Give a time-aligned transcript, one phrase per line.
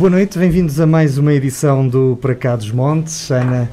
[0.00, 3.30] Boa noite, bem-vindos a mais uma edição do Para Cá dos Montes.
[3.30, 3.70] Ana,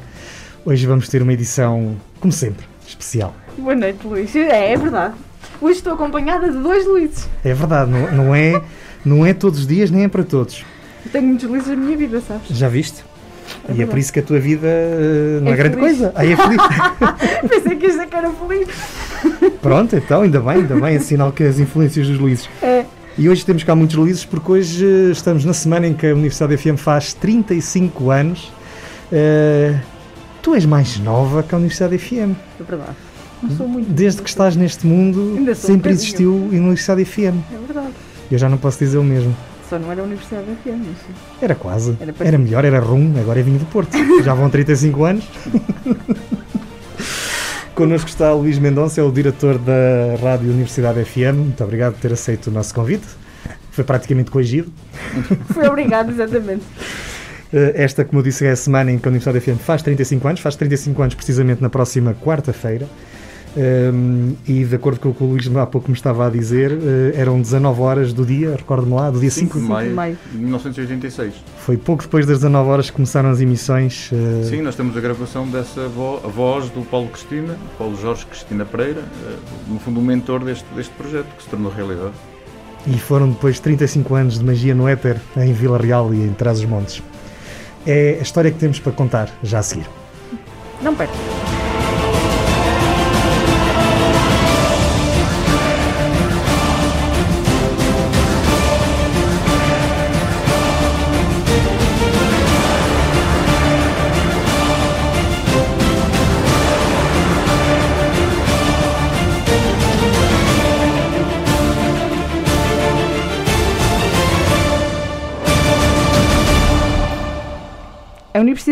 [0.65, 3.33] hoje vamos ter uma edição, como sempre, especial.
[3.57, 4.35] Boa noite, Luís.
[4.35, 5.13] É, é verdade.
[5.61, 7.29] Hoje estou acompanhada de dois Luíses.
[7.45, 8.61] É verdade, não, não é,
[9.05, 10.65] não é todos os dias nem é para todos.
[11.05, 12.49] Eu tenho muitos Luíses na minha vida, sabes?
[12.49, 13.05] Já viste?
[13.69, 15.97] É e é por isso que a tua vida eh, não é, É grande feliz.
[15.97, 16.11] coisa.
[16.13, 16.61] Aí é feliz.
[17.49, 18.67] Pensei que isto é que era feliz.
[19.61, 22.49] Pronto, então, ainda bem, ainda bem, é sinal que as influências dos Luíses.
[22.61, 22.83] É.
[23.17, 26.13] E hoje temos cá muitos Luíses porque hoje eh, estamos na semana em que a
[26.13, 28.51] Universidade FM faz 35 anos.
[29.11, 29.75] Eh,
[30.41, 32.35] tu és mais nova que a Universidade FM.
[32.59, 32.91] É verdade.
[33.41, 33.91] Não sou muito.
[33.91, 35.89] Desde que estás neste mundo, um sempre bocadinho.
[35.91, 37.19] existiu a Universidade FM.
[37.51, 37.93] É verdade.
[38.31, 39.35] Eu já não posso dizer o mesmo.
[39.67, 41.13] Só não era a Universidade da FM, mas sim.
[41.41, 41.97] Era quase.
[41.99, 43.97] Era Era, melhor, era rum, agora é vinho do Porto.
[44.23, 45.23] Já vão 35 anos.
[47.77, 51.35] Connosco está Luís Mendonça, é o diretor da Rádio Universidade FM.
[51.35, 53.05] Muito obrigado por ter aceito o nosso convite.
[53.69, 54.73] Foi praticamente coagido.
[55.53, 56.63] Fui obrigado, exatamente.
[57.53, 60.27] Eh, Esta, como eu disse, é a semana em que a Universidade FM faz 35
[60.27, 60.39] anos.
[60.41, 62.87] Faz 35 anos precisamente na próxima quarta-feira.
[63.59, 66.71] Um, e de acordo com o que o Luís há pouco me estava a dizer,
[66.71, 69.95] eh, eram 19 horas do dia, recordo-me lá, do dia 5 5 de maio de
[69.95, 70.17] maio.
[70.31, 71.33] de 1986.
[71.57, 74.11] Foi pouco depois das 19 horas que começaram as emissões.
[74.13, 78.27] eh, Sim, nós temos a gravação dessa vo- a voz do Paulo Cristina, Paulo Jorge
[78.27, 79.35] Cristina Pereira, eh,
[79.67, 82.13] no fundo o mentor deste, deste projeto que se tornou realidade.
[82.85, 87.01] E foram depois 35 anos de magia no éter em Vila Real e em Trás-os-Montes.
[87.87, 89.87] É a história que temos para contar já a seguir.
[90.79, 91.13] Não perca.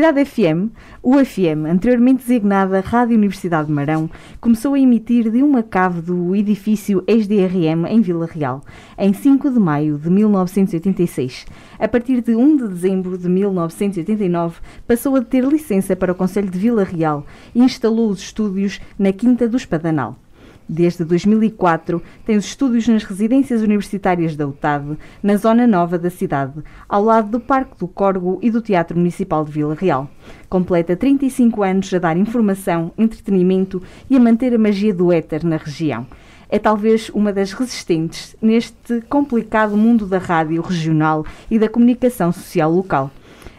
[0.05, 0.71] Universidade FM,
[1.01, 4.07] UFM, anteriormente designada Rádio Universidade de Marão,
[4.39, 8.61] começou a emitir de uma cave do edifício ex-DRM em Vila Real,
[8.99, 11.47] em 5 de maio de 1986.
[11.79, 16.51] A partir de 1 de dezembro de 1989, passou a ter licença para o Conselho
[16.51, 20.19] de Vila Real e instalou os estúdios na Quinta do Espadanal.
[20.67, 26.53] Desde 2004, tem os estúdios nas residências universitárias da UTAD, na zona nova da cidade,
[26.89, 30.09] ao lado do Parque do Corgo e do Teatro Municipal de Vila Real.
[30.49, 35.57] Completa 35 anos a dar informação, entretenimento e a manter a magia do éter na
[35.57, 36.07] região.
[36.49, 42.71] É talvez uma das resistentes neste complicado mundo da rádio regional e da comunicação social
[42.71, 43.11] local.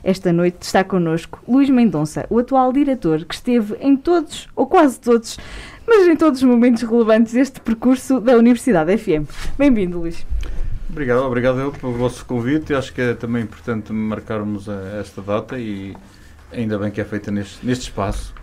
[0.07, 5.01] Esta noite está connosco Luís Mendonça, o atual diretor que esteve em todos, ou quase
[5.01, 5.37] todos,
[5.87, 9.29] mas em todos os momentos relevantes deste percurso da Universidade FM.
[9.59, 10.27] Bem-vindo, Luís.
[10.91, 12.75] Obrigado, obrigado eu pelo vosso convite.
[12.75, 15.95] Acho que é também importante marcarmos a- esta data e
[16.53, 18.35] ainda bem que é feita neste, neste espaço.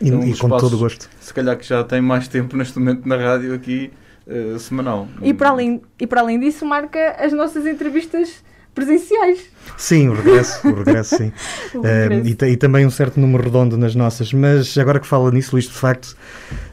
[0.00, 1.08] E, É um e com todo o gosto.
[1.20, 3.90] Se calhar que já tem mais tempo neste momento na rádio aqui,
[4.26, 5.08] eh, semanal.
[5.22, 8.44] E para, além, e para além disso, marca as nossas entrevistas
[8.84, 9.40] presenciais.
[9.76, 11.32] Sim, o regresso, o regresso, sim.
[11.74, 12.28] O regresso.
[12.28, 14.32] e, te- e também um certo número redondo nas nossas.
[14.32, 16.16] Mas agora que fala nisso, Luís, de facto,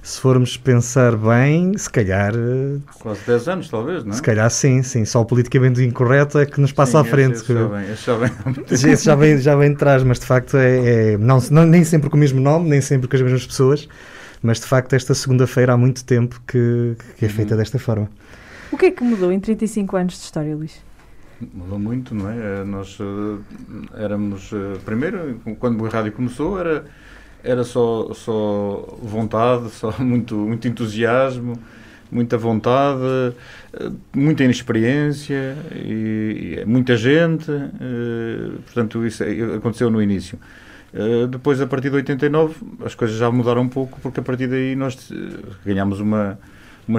[0.01, 4.15] se formos pensar bem, se calhar, eh, Quase 10 anos, talvez, não é?
[4.15, 5.05] se calhar sim, sim.
[5.05, 7.33] Só o politicamente incorreto é que nos passa Sim, à frente.
[7.35, 8.31] esse já vem, esse já vem.
[8.71, 11.83] Esse já vem, já vem de trás, mas de facto é, é- não, não- nem
[11.83, 13.87] sempre com o mesmo nome, nem sempre com as mesmas pessoas,
[14.41, 17.59] mas de facto esta segunda-feira há muito tempo que, que é feita Uhum.
[17.59, 18.09] desta forma.
[18.71, 20.84] O que é que mudou em 35 anos de história, Luís?
[21.39, 22.61] Mudou muito, não é?
[22.61, 26.85] Eh, Nós eh, éramos, eh, primeiro, quando o rádio começou, era,
[27.43, 31.61] era só, só vontade, só muito, muito entusiasmo,
[32.09, 33.01] muita vontade,
[34.13, 37.51] muita inexperiência e, e muita gente.
[38.65, 40.39] Portanto, isso é- aconteceu no início.
[41.29, 42.55] Depois, a partir de 89,
[42.85, 45.11] as coisas já mudaram um pouco, porque a partir daí nós
[45.65, 46.39] ganhámos uma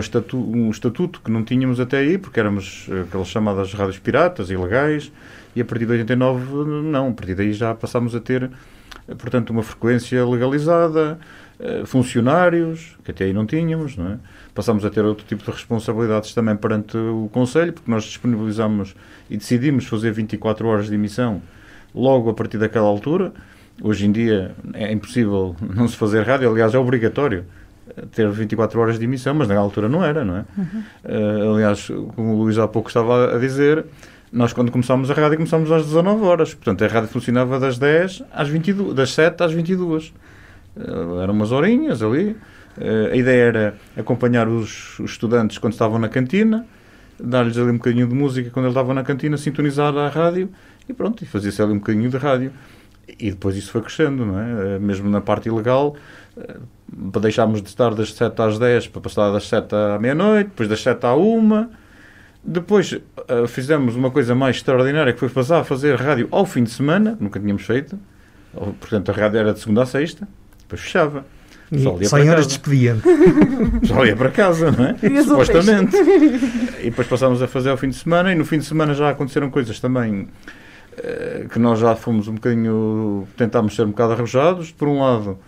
[0.01, 5.13] estatu, um estatuto que não tínhamos até aí, porque éramos aquelas chamadas rádios piratas, ilegais,
[5.55, 7.09] e a partir de 89, não.
[7.09, 8.51] A partir daí já passámos a ter,
[9.19, 11.19] portanto, uma frequência legalizada,
[11.59, 14.19] eh, funcionários, que até aí não tínhamos, não é?
[14.55, 18.95] Passámos a ter outro tipo de responsabilidades também perante o Conselho, porque nós disponibilizamos
[19.31, 21.41] e decidimos fazer 24 horas de emissão
[21.95, 23.33] logo a partir daquela altura.
[23.83, 27.47] Hoje em dia é impossível não se fazer rádio, aliás, é obrigatório
[28.11, 30.45] ter 24 horas de emissão, mas na altura não era, não é?
[30.57, 30.83] Uhum.
[31.05, 33.85] Uh, aliás, como o Luís há pouco estava a dizer,
[34.33, 38.25] nós quando começámos a rádio começámos às 19 horas, portanto a rádio funcionava das 10
[38.33, 40.13] às 22, das 7 às 22.
[40.77, 42.37] Uh, eram umas horinhas ali.
[42.77, 46.67] Uh, a ideia era acompanhar os, os, estudantes quando estavam na cantina,
[47.19, 50.51] dar-lhes ali um bocadinho de música quando eles estavam na cantina, sintonizar a rádio
[50.89, 52.53] e pronto, e fazia-se ali um bocadinho de rádio.
[53.19, 54.79] E depois isso foi crescendo, não é?
[54.81, 55.97] Mesmo na parte ilegal,
[57.13, 60.69] para deixarmos de estar das 7 às 10 para passar das 7 à meia-noite, depois
[60.69, 61.69] das 7 à 1.
[62.45, 66.63] Depois uh, fizemos uma coisa mais extraordinária que foi passar a fazer rádio ao fim
[66.63, 67.99] de semana, nunca tínhamos feito.
[68.81, 70.27] Portanto, a rádio era de segunda a sexta,
[70.63, 71.25] depois fechava.
[71.73, 73.03] Só ia para horas de expediente.
[73.87, 75.23] Só ia para casa, não é?
[75.23, 75.97] Supostamente.
[76.81, 79.11] E depois passámos a fazer ao fim de semana e no fim de semana já
[79.11, 84.71] aconteceram coisas também uh, que nós já fomos um bocadinho, tentámos ser um bocado arrojados.
[84.71, 85.39] Por um lado,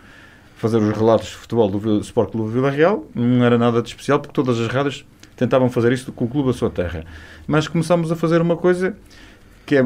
[0.59, 3.07] fazer os relatos de futebol do Sport Clube Vila Real.
[3.15, 5.07] Não era nada de especial, porque todas as rádios
[5.37, 7.05] tentavam fazer isso com o clube da sua terra.
[7.47, 8.97] Mas começámos a fazer uma coisa
[9.65, 9.83] que é,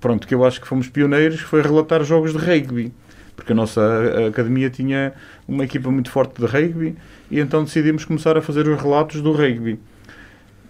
[0.00, 2.92] pronto, que eu acho que fomos pioneiros, foi relatar jogos de rugby.
[3.36, 3.80] Porque a nossa
[4.28, 5.12] academia tinha
[5.46, 6.96] uma equipa muito forte de rugby
[7.30, 9.78] e então decidimos começar a fazer os relatos do rugby.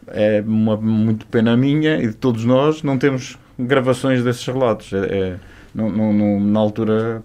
[0.08, 4.92] É uma muito pena minha e de todos nós não temos gravações desses relatos.
[4.92, 5.36] É, é
[5.74, 7.22] não, não, na altura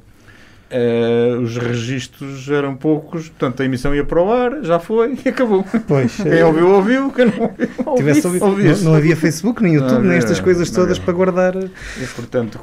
[0.71, 5.29] Uh, os registros eram poucos, portanto a emissão ia para o ar, já foi e
[5.29, 5.65] acabou.
[5.87, 7.51] Pois, quem ouviu, ouviu, quem não
[7.87, 8.45] ouviu, ouviu.
[8.45, 11.55] ouviu não, não, havia Facebook, nem YouTube, nem estas coisas todas para guardar.
[11.55, 12.59] E portanto,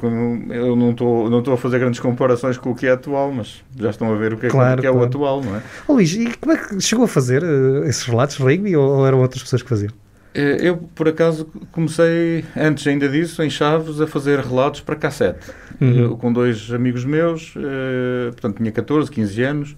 [0.49, 3.89] eu não estou não a fazer grandes comparações com o que é atual, mas já
[3.89, 5.03] estão a ver o que é, claro, que é claro.
[5.03, 5.61] o atual, não é?
[5.85, 9.07] Oh, Luís, e como é que chegou a fazer uh, esses relatos, rugby, ou, ou
[9.07, 9.91] eram outras pessoas que faziam?
[10.33, 15.51] Eh, eu, por acaso, comecei, antes ainda disso, em Chaves, a fazer relatos para cassete.
[15.79, 15.95] Uhum.
[15.95, 19.75] Eu, com dois amigos meus, eh, portanto, tinha 14, 15 anos.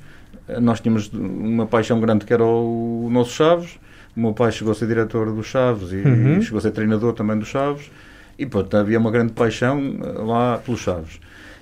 [0.48, 3.80] Eh, nós tínhamos uma paixão grande que era o, nosso Chaves.
[4.16, 6.42] O meu pai chegou a ser diretor do Chaves e, uhum.
[6.42, 7.90] chegou a ser treinador também do Chaves.
[8.38, 11.20] E, portanto, havia uma grande paixão lá pelos Chaves.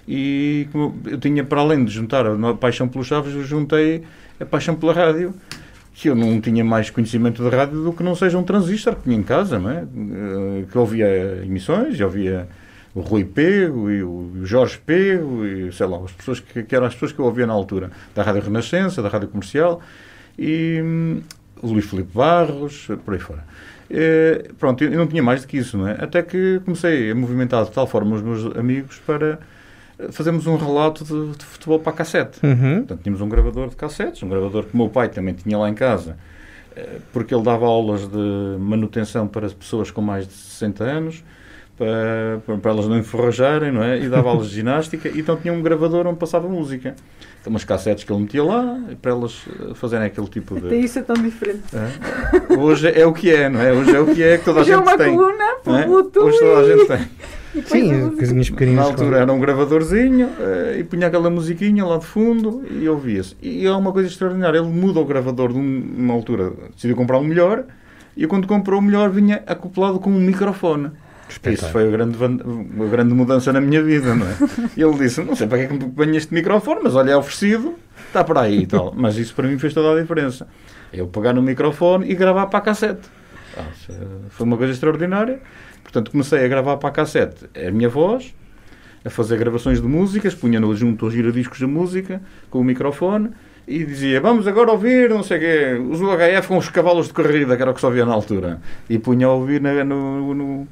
[0.07, 0.68] E
[1.06, 4.04] eu tinha, para além de juntar a paixão pelos Chaves, eu juntei
[4.39, 5.34] a paixão pela rádio
[5.97, 9.05] que eu não tinha mais conhecimento de rádio do que não seja um transistor que
[9.05, 9.81] tinha em casa, não é?
[9.81, 12.47] Eh, que ouvia emissões, ouvia
[12.94, 16.85] o Rui Pego e o Jorge Pego e sei lá, as pessoas que, que, eram
[16.85, 19.81] as pessoas que eu ouvia na altura, da Rádio Renascença, da Rádio Comercial
[20.38, 21.21] e hum,
[21.63, 23.43] o Luís Filipe Barros, por aí fora.
[23.89, 25.93] E, pronto, eu não tinha mais do que isso, não é?
[26.00, 29.39] Até que comecei a movimentar de tal forma os meus amigos para
[30.11, 32.39] fazemos um relato de, de futebol para cassete.
[32.45, 32.77] Uhum.
[32.77, 35.69] Portanto, tínhamos um gravador de cassetes, um gravador que o meu pai também tinha lá
[35.69, 36.17] em casa,
[36.75, 41.23] eh, porque ele dava aulas de manutenção para pessoas com mais de 60 anos,
[41.77, 43.99] para, para elas não enferrujarem, não é?
[43.99, 46.95] E dava aulas de ginástica, e então tinha um gravador onde passava música.
[47.39, 50.67] Então, umas cassetes que ele metia lá, para elas eh, fazerem aquele tipo de...
[50.67, 51.63] Até isso é tão diferente.
[51.73, 52.53] É?
[52.53, 53.73] Hoje é o que é, não é?
[53.73, 55.15] Hoje é o que é que toda a Hoje é gente é uma tem.
[55.15, 55.88] coluna por é?
[55.88, 57.07] Hoje toda a gente tem.
[57.65, 58.86] Sim, coisinhas pequeninas.
[58.86, 63.36] Na altura era um gravadorzinho uh, e punha aquela musiquinha lá de fundo e ouvia-se.
[63.41, 64.58] E é uma coisa extraordinária.
[64.60, 67.65] Ele muda o gravador de uma altura, decidiu comprar um melhor
[68.15, 70.91] e quando comprou o melhor vinha acoplado com um microfone.
[71.46, 74.36] Isso foi a grande, a grande mudança na minha vida, não é?
[74.77, 77.12] E ele disse: Não sei para que é que me ponho este microfone, mas olha,
[77.12, 77.75] é oferecido,
[78.08, 78.93] está para aí e tal.
[78.96, 80.48] Mas isso para mim fez toda a diferença.
[80.91, 83.10] Eu pegar no microfone e gravar para a cassete.
[83.58, 83.65] Ah,
[84.29, 85.41] foi uma coisa extraordinária.
[85.98, 88.32] Portanto, comecei a gravar para a cassete a minha voz,
[89.04, 93.32] a fazer gravações de músicas, punha-no junto aos giradiscos de música, com o microfone,
[93.68, 97.13] e dizia, vamos agora ouvir, não sei o quê, os UHF com os cavalos de
[97.13, 98.62] corrida, que era o que só via na altura.
[98.88, 100.68] E punha a ouvir na, no, no,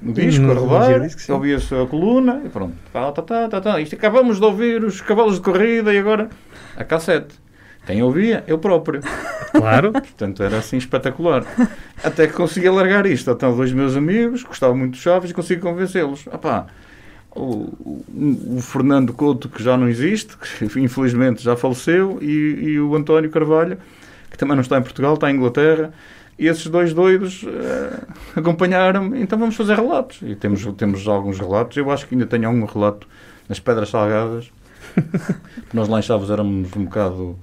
[0.00, 2.76] no disco, no, a rodar, ouvia-se a coluna, e pronto.
[2.92, 3.80] Tá, tá, tá, tá, tá.
[3.80, 6.28] Isto acabamos de ouvir os cavalos de corrida e agora
[6.76, 7.34] a cassete.
[7.88, 8.44] Quem ouvia?
[8.46, 9.00] Eu próprio.
[9.50, 9.92] Claro.
[9.92, 11.42] Portanto, era assim espetacular.
[12.04, 13.30] Até que consegui largar isto.
[13.30, 16.26] Então, dois meus amigos, gostavam muito de Chaves, e consegui convencê-los.
[16.30, 16.66] Ah
[17.34, 22.26] o, o, o, Fernando Couto, que já não existe, que infelizmente já faleceu, e,
[22.60, 23.78] e, o António Carvalho,
[24.30, 25.90] que também não está em Portugal, está em Inglaterra,
[26.38, 29.22] e esses dois doidos uh, acompanharam-me.
[29.22, 30.20] Então vamos fazer relatos.
[30.22, 31.76] E temos, temos alguns relatos.
[31.76, 33.08] Eu acho que ainda tenho algum relato
[33.48, 34.52] nas Pedras Salgadas.
[35.72, 37.38] Nós lá em Chaves éramos um bocado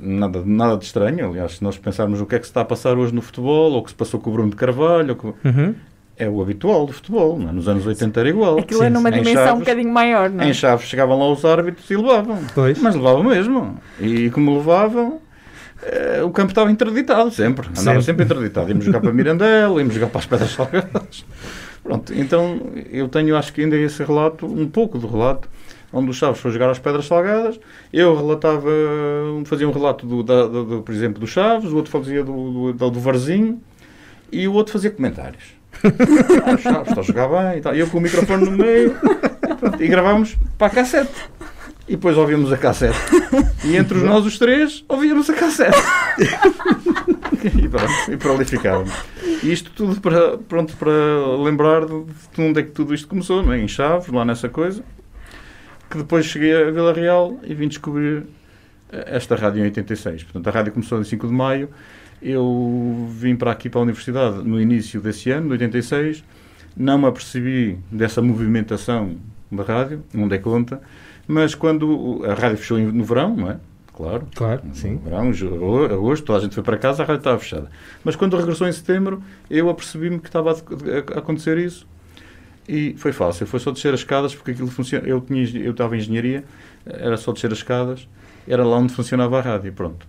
[0.00, 1.28] nada, nada de estranho.
[1.30, 3.72] Aliás, se nós pensarmos o que é que se está a passar hoje no futebol,
[3.72, 5.28] ou o que se passou com o Bruno de Carvalho, com...
[5.44, 5.74] Uhum.
[6.16, 7.38] é o habitual do futebol.
[7.38, 7.52] Não é?
[7.52, 8.58] Nos anos 80 era igual.
[8.58, 9.16] Aquilo Sim, é numa sim.
[9.16, 10.48] Em dimensão um Chaves- bocadinho maior, não é?
[10.50, 12.38] Em Chaves chegavam lá os árbitros e levavam.
[12.54, 12.78] Pois.
[12.80, 13.78] Mas levavam mesmo.
[14.00, 15.20] E como levavam,
[15.82, 17.66] eh, o campo estava interditado sempre.
[17.68, 18.02] Andava Sempre.
[18.02, 18.68] sempre, interditado.
[18.68, 21.24] Íamos jogar para Mirandela, íamos jogar para as Pedras Salgadas.
[21.82, 22.60] Pronto, então
[22.92, 25.48] eu tenho, acho que ainda esse relato, um pouco do relato,
[25.92, 27.58] onde o Chaves foi jogar às Pedras Salgadas.
[27.92, 28.68] Eu relatava,
[29.44, 32.72] fazia um relato, do, da- do- do, por exemplo, do Chaves, o outro fazia do,
[32.72, 33.60] do, do Varzinho
[34.30, 35.44] e o outro fazia comentários.
[36.44, 37.74] Ah, Chaves está a jogar bem e tal.
[37.74, 38.94] E eu com o microfone no meio
[39.80, 41.10] e, gravávamos para a cassete.
[41.88, 42.96] E depois ouvíamos a cassete.
[43.64, 45.76] E entre os nós os três ouvíamos a cassete.
[47.60, 48.92] E pronto, e por ali ficávamos.
[49.42, 50.92] E isto tudo para, pronto, para
[51.42, 53.58] lembrar de, de onde é que tudo isto começou, não é?
[53.60, 54.84] em Chaves, lá nessa coisa.
[55.92, 58.24] Que depois cheguei a Vila Real e vim descobrir
[58.90, 60.22] eh, esta rádio em 86.
[60.22, 61.68] Portanto, a rádio começou em 5 de maio.
[62.22, 66.24] Eu vim para aqui, para a universidade, no início desse ano, de 86.
[66.74, 69.16] Não me apercebi dessa movimentação
[69.50, 70.80] da rádio, não dei conta.
[71.28, 73.58] Mas quando a rádio fechou no verão, não é?
[73.92, 74.26] Claro.
[74.34, 74.96] Claro, sim.
[74.96, 75.30] Verão,
[75.92, 77.68] agosto, toda a gente foi para casa, a rádio estava fechada.
[78.02, 81.86] Mas quando regressou em setembro, eu apercebi-me que estava a acontecer isso.
[82.68, 85.06] E foi fácil, foi só descer as escadas, porque aquilo funciona.
[85.06, 86.44] Eu, tinha, eu estava em engenharia,
[86.86, 88.06] era só descer as escadas,
[88.46, 90.06] era lá onde funcionava a rádio, pronto.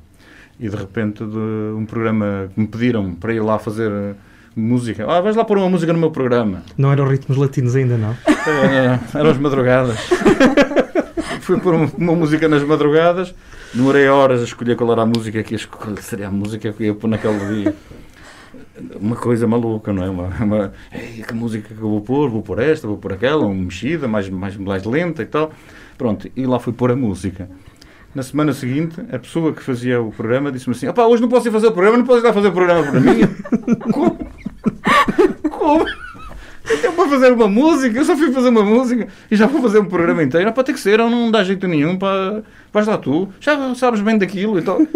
[0.59, 1.37] E de repente, de
[1.75, 4.13] um programa que me pediram para ir lá fazer eh,
[4.55, 5.03] música.
[5.09, 6.61] Ah, vais lá pôr uma música no meu programa.
[6.77, 8.15] Não eram ritmos latinos ainda, não?
[8.47, 9.97] Era- Eram as madrugadas.
[11.41, 13.33] Fui pôr uma, uma música nas madrugadas,
[13.73, 16.83] demorei horas a escolher qual era a música que ia escolher, seria a música que
[16.83, 17.75] eu ia pôr naquele dia.
[18.99, 20.09] Uma coisa maluca, não é?
[20.09, 22.29] Uma, uma, Ei, que música que eu vou pôr?
[22.29, 25.51] Vou pôr esta, vou pôr aquela, uma mexida, mais, mais, mais lenta e tal.
[25.97, 27.49] Pronto, e lá fui pôr a música.
[28.13, 31.47] Na semana seguinte, a pessoa que fazia o programa disse-me assim: opá, hoje não posso
[31.47, 33.21] ir fazer o programa, não posso ir lá fazer o programa para mim.
[33.91, 34.17] Como?
[35.49, 35.85] Como?
[36.71, 39.79] Então, para fazer uma música, eu só fui fazer uma música e já vou fazer
[39.79, 40.49] um programa inteiro.
[40.49, 41.97] Ah, Para ter que ser, não dá jeito nenhum.
[41.97, 42.43] Para...
[42.71, 44.79] Vais lá tu, já sabes bem daquilo e tal.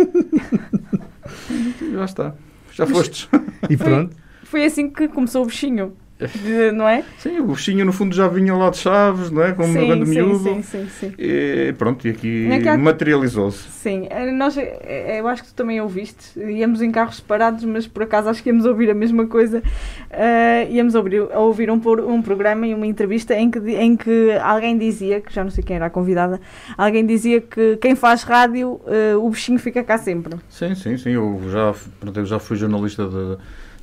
[1.93, 2.33] Já está,
[2.77, 3.27] já fostes.
[3.69, 4.15] E pronto.
[4.43, 7.03] Foi assim que começou o bichinho, de- não é?
[7.19, 9.51] Sim, o bichinho no fundo já vinha lá de Chaves, não é?
[9.53, 10.43] Como sim, um grande sim, miúdo.
[10.43, 11.13] sim, sim, sim.
[11.17, 13.69] E pronto, e aqui É materializou-se.
[13.69, 17.85] Sim, eh, nós, eh, eu acho que tu também ouviste, íamos em carros separados, mas
[17.87, 19.61] por acaso acho que íamos ouvir a mesma coisa.
[20.09, 24.31] Eh, íamos ouvir, a ouvir um, um programa e uma entrevista em que, em que
[24.41, 26.41] alguém dizia, que já não sei quem era a convidada,
[26.77, 30.35] alguém dizia que quem faz rádio, eh, o bichinho fica cá sempre.
[30.49, 31.11] Sim, sim, sim.
[31.11, 31.73] Eu já,
[32.15, 33.37] eu já fui jornalista da,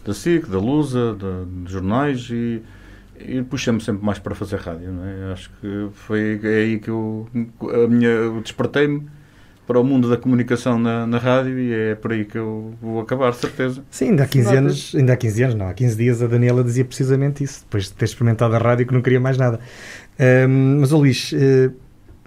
[0.05, 2.63] da SIC, da Lusa, de, de jornais e,
[3.19, 4.93] e puxa-me sempre mais para fazer rádio.
[4.93, 5.33] Não é?
[5.33, 7.29] Acho que foi é aí que eu,
[7.63, 9.07] a minha, despertei-me
[9.67, 13.01] para o mundo da comunicação na, na rádio e é por aí que eu vou
[13.01, 13.83] acabar, certeza.
[13.91, 14.59] Sim, ainda há 15 Notas.
[14.59, 17.85] anos, ainda há 15 anos, não, há 15 dias a Daniela dizia precisamente isso, depois
[17.85, 19.59] de ter experimentado a rádio que não queria mais nada.
[20.19, 21.71] Ahm, mas, ó Luís, eh,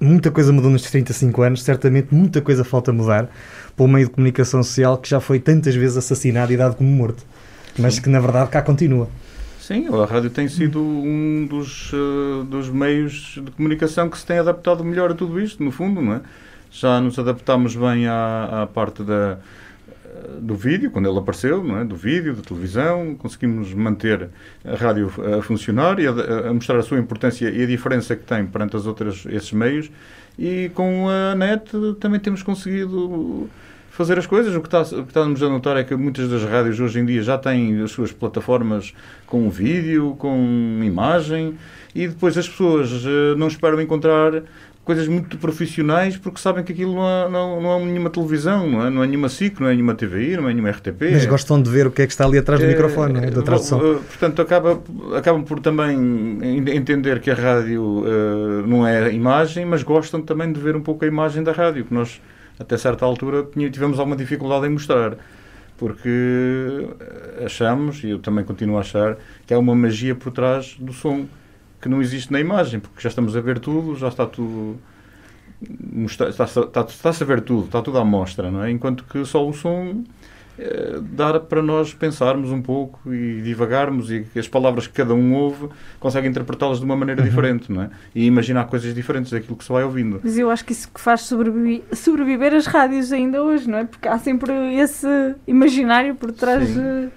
[0.02, 3.30] muita coisa mudou nestes 35 anos, certamente muita coisa falta mudar
[3.76, 6.90] para o meio de comunicação social que já foi tantas vezes assassinado e dado como
[6.90, 7.24] morto,
[7.78, 9.08] mas que na verdade cá continua.
[9.68, 14.40] Sim, a rádio tem sido um dos, eh, dos meios de comunicação que se tem
[14.40, 16.22] adaptado melhor a tudo isto, no fundo, não é?
[16.72, 19.40] Já nos adaptámos bem à, à parte da,
[20.06, 21.84] eh, do vídeo, quando ele apareceu, não é?
[21.84, 24.30] do vídeo, da televisão, conseguimos manter
[24.64, 26.12] a rádio a funcionar e a,
[26.50, 29.92] a mostrar a sua importância e a diferença que tem perante as outras, esses meios.
[30.40, 31.70] E com a net
[32.00, 33.50] também temos conseguido
[33.98, 34.56] fazer as coisas.
[34.56, 37.06] O que, está, o que estamos a notar é que muitas das rádios hoje em
[37.06, 38.94] dia já têm as suas plataformas
[39.26, 41.56] com vídeo, com imagem,
[41.96, 44.44] e depois as pessoas eh, não esperam encontrar
[44.86, 48.90] coisas muito profissionais porque sabem que aquilo não é, não, não nenhuma televisão, não é,
[48.90, 51.02] não nenhuma SIC, não é nenhuma TVI, não é nenhuma RTP.
[51.12, 53.28] Mas gostam de ver o que é que está ali atrás do é, microfone, é?
[53.28, 53.80] atrás do som.
[53.82, 54.80] eh, Portanto, acaba,
[55.18, 60.54] acabam por também en- entender que a rádio eh, não é imagem, mas gostam também
[60.54, 62.22] de ver um pouco a imagem da rádio, que nós,
[62.60, 65.18] até certa altura, tivemos alguma dificuldade em mostrar.
[65.78, 66.10] Porque
[67.00, 70.92] eh, achamos, e eu também continuo a achar, que há uma magia por trás do
[70.92, 71.28] som
[71.80, 74.80] que não existe na imagem, porque já estamos a ver tudo, já está tudo.
[76.06, 78.72] Está-se está, está-se a ver tudo, está tudo à mostra, não é?
[78.72, 80.04] Enquanto que só o som
[80.60, 85.14] eh, dá para nós pensarmos um pouco e divagarmos e que as palavras que cada
[85.14, 87.90] um ouve consegue interpretá-las de uma maneira diferente, não é?
[88.16, 90.20] E imaginar coisas diferentes daquilo que se vai ouvindo.
[90.24, 93.86] Mas eu acho que isso que faz sobrevi- sobreviver as rádios ainda hoje, não é?
[93.86, 95.08] Porque há sempre esse
[95.48, 96.82] imaginário por trás Sim.
[96.82, 97.10] de...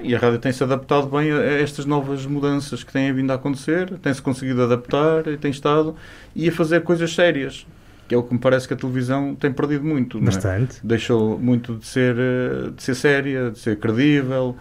[0.00, 3.34] E a rádio tem-se adaptado bem a a estas novas mudanças que têm vindo a
[3.34, 5.96] acontecer, tem-se conseguido adaptar e tem estado
[6.36, 7.66] e a fazer coisas sérias.
[8.08, 10.18] Que é o que me parece que a televisão tem perdido muito.
[10.18, 10.78] Bastante.
[10.78, 10.80] É?
[10.82, 14.56] Deixou muito de ser, eh, de ser séria, de ser credível,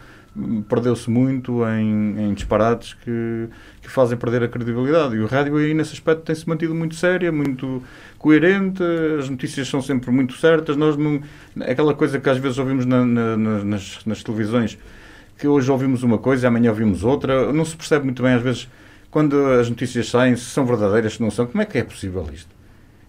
[0.68, 3.48] perdeu-se muito em, em disparates que,
[3.82, 5.16] que, fazem perder a credibilidade.
[5.16, 7.82] E o rádio aí, nesse aspecto, tem-se mantido muito séria, muito
[8.20, 8.84] coerente,
[9.18, 10.76] as notícias são sempre muito certas.
[10.76, 11.22] Nós não,
[11.62, 14.78] aquela coisa que às vezes ouvimos na, na, nas, nas televisões,
[15.38, 18.42] que hoje ouvimos uma coisa e amanhã ouvimos outra, não se percebe muito bem, às
[18.42, 18.70] vezes,
[19.10, 21.48] quando as notícias saem, se são verdadeiras, se não são.
[21.48, 22.57] Como é que é possível isto?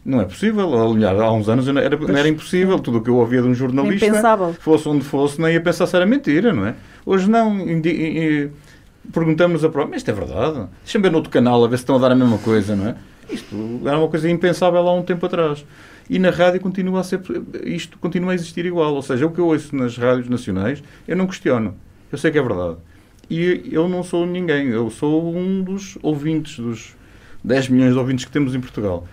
[0.08, 0.90] Não é possível.
[0.90, 2.78] Aliás, há uns anos era, não era impossível.
[2.78, 4.54] Tudo o que eu ouvia de um jornalista, Impensável.
[4.54, 6.74] fosse onde fosse, nem ia pensar se era mentira, não é?
[7.04, 7.58] Hoje não.
[9.12, 10.66] Perguntamos a prova, mas isto é verdade.
[10.82, 12.88] Deixa-me ver no outro canal a ver se estão a dar a mesma coisa, não
[12.88, 12.94] é?
[13.28, 15.62] Isto era uma coisa impensável há um tempo atrás.
[16.08, 17.20] E na rádio continua a ser,
[17.64, 18.94] isto continua a existir igual.
[18.94, 21.74] Ou seja, o que eu ouço nas rádios nacionais, eu não questiono.
[22.10, 22.76] Eu sei que é verdade.
[23.28, 24.68] E eu não sou ninguém.
[24.68, 26.96] Eu sou um dos ouvintes, dos
[27.44, 29.06] 10 milhões de ouvintes que temos em Portugal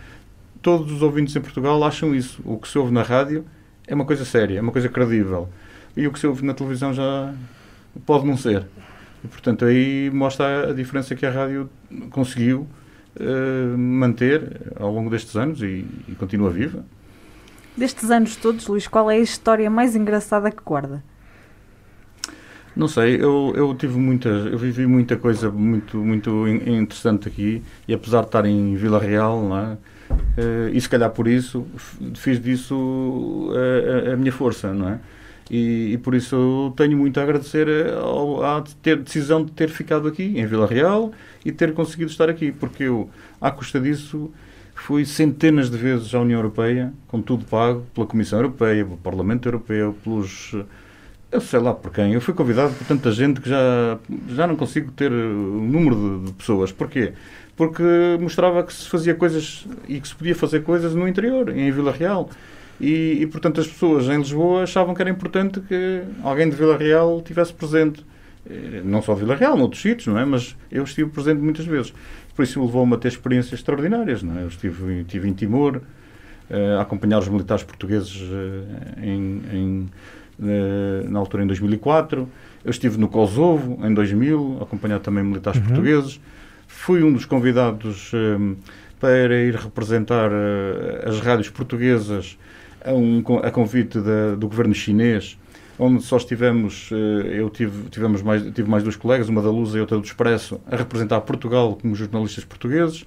[0.65, 2.41] todos os ouvintes em Portugal acham isso.
[2.43, 3.45] O que se ouve na rádio
[3.86, 5.48] é uma coisa séria, é uma coisa credível.
[5.95, 7.36] E o que se ouve na televisão já
[8.03, 8.65] pode não ser.
[9.24, 11.69] E, portanto, aí mostra a diferença que a rádio
[12.10, 12.67] conseguiu
[13.15, 16.84] uh, manter ao longo destes anos e, e, continua viva.
[17.77, 21.03] Destes anos todos, Luís, qual é a história mais engraçada que guarda?
[22.75, 27.93] Não sei, eu, eu tive muitas, eu vivi muita coisa muito, muito interessante aqui e
[27.93, 29.77] apesar de estar em Vila Real, não é?
[30.12, 31.65] Uh, e se calhar por isso
[32.15, 35.00] fiz disso a, a, a minha força, não é?
[35.50, 40.07] E, e, por isso tenho muito a agradecer ao, à ter, decisão de ter ficado
[40.07, 41.12] aqui em Vila Real
[41.43, 43.09] e ter conseguido estar aqui, porque eu,
[43.39, 44.31] à custa disso,
[44.74, 49.47] fui centenas de vezes à União Europeia, com tudo pago pela Comissão Europeia, pelo Parlamento
[49.47, 50.55] Europeu, pelos.
[51.31, 52.13] Eu sei lá por quem.
[52.13, 56.25] Eu fui convidado por tanta gente que já, já não consigo ter o número de,
[56.27, 56.71] de pessoas.
[56.71, 57.13] Porquê?
[57.55, 57.83] Porque
[58.19, 61.91] mostrava que se fazia coisas e que se podia fazer coisas no interior, em Vila
[61.91, 62.29] Real.
[62.79, 66.77] E, e, portanto as pessoas em Lisboa achavam que era importante que alguém de Vila
[66.77, 68.05] Real estivesse presente.
[68.50, 70.25] Eh, não só Vila Real, noutros sítios, não é?
[70.25, 71.93] Mas eu estive presente muitas vezes.
[72.35, 74.43] Por isso levou-me a ter experiências extraordinárias, não é?
[74.43, 79.89] Eu estive, estive em Timor, uh, a acompanhar os militares portugueses uh, em, em
[81.08, 82.27] na altura em 2004.
[82.65, 85.67] Eu estive no Kosovo em 2000, a acompanhar também militares uhum.
[85.67, 86.19] portugueses
[86.86, 88.56] Fui um dos convidados um,
[89.00, 92.38] para ir representar uh, as rádios portuguesas
[92.86, 95.36] a, um, a convite da, do governo chinês,
[95.80, 99.74] onde só estivemos, uh, eu tive, tivemos mais, tive mais dois colegas, uma da Luz
[99.74, 103.04] e outra do Expresso, a representar Portugal como jornalistas portugueses.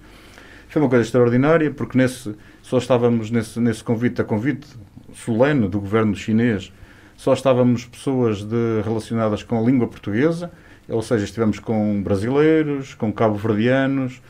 [0.68, 4.66] Foi uma coisa extraordinária, porque nesse, só estávamos nesse, nesse convite, a convite
[5.14, 6.72] solene do governo chinês,
[7.16, 10.50] só estávamos pessoas de, relacionadas com a língua portuguesa,
[10.88, 14.22] ou seja, estivemos com brasileiros, com cabo-verdianos,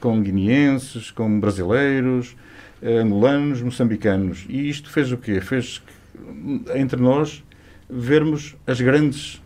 [0.00, 2.36] com guineenses, com brasileiros,
[2.82, 4.44] angolanos, moçambicanos.
[4.48, 5.40] E isto fez o quê?
[5.40, 7.44] Fez que, entre nós
[7.88, 9.40] vermos as grandes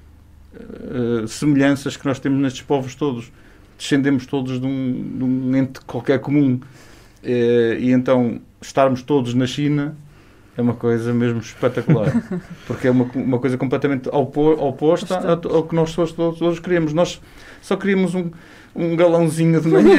[0.55, 3.31] uh, semelhanças que nós temos nestes povos todos.
[3.77, 6.55] Descendemos todos de um, de um ente qualquer comum.
[7.23, 9.95] Uh, e então estarmos todos na China
[10.57, 12.13] é uma coisa mesmo espetacular.
[12.67, 16.93] Porque é uma, uma coisa completamente oposta ao, que nós todos, todos queríamos.
[16.93, 17.21] Nós
[17.61, 18.31] só queríamos um,
[18.75, 19.97] um galãozinho de manhã.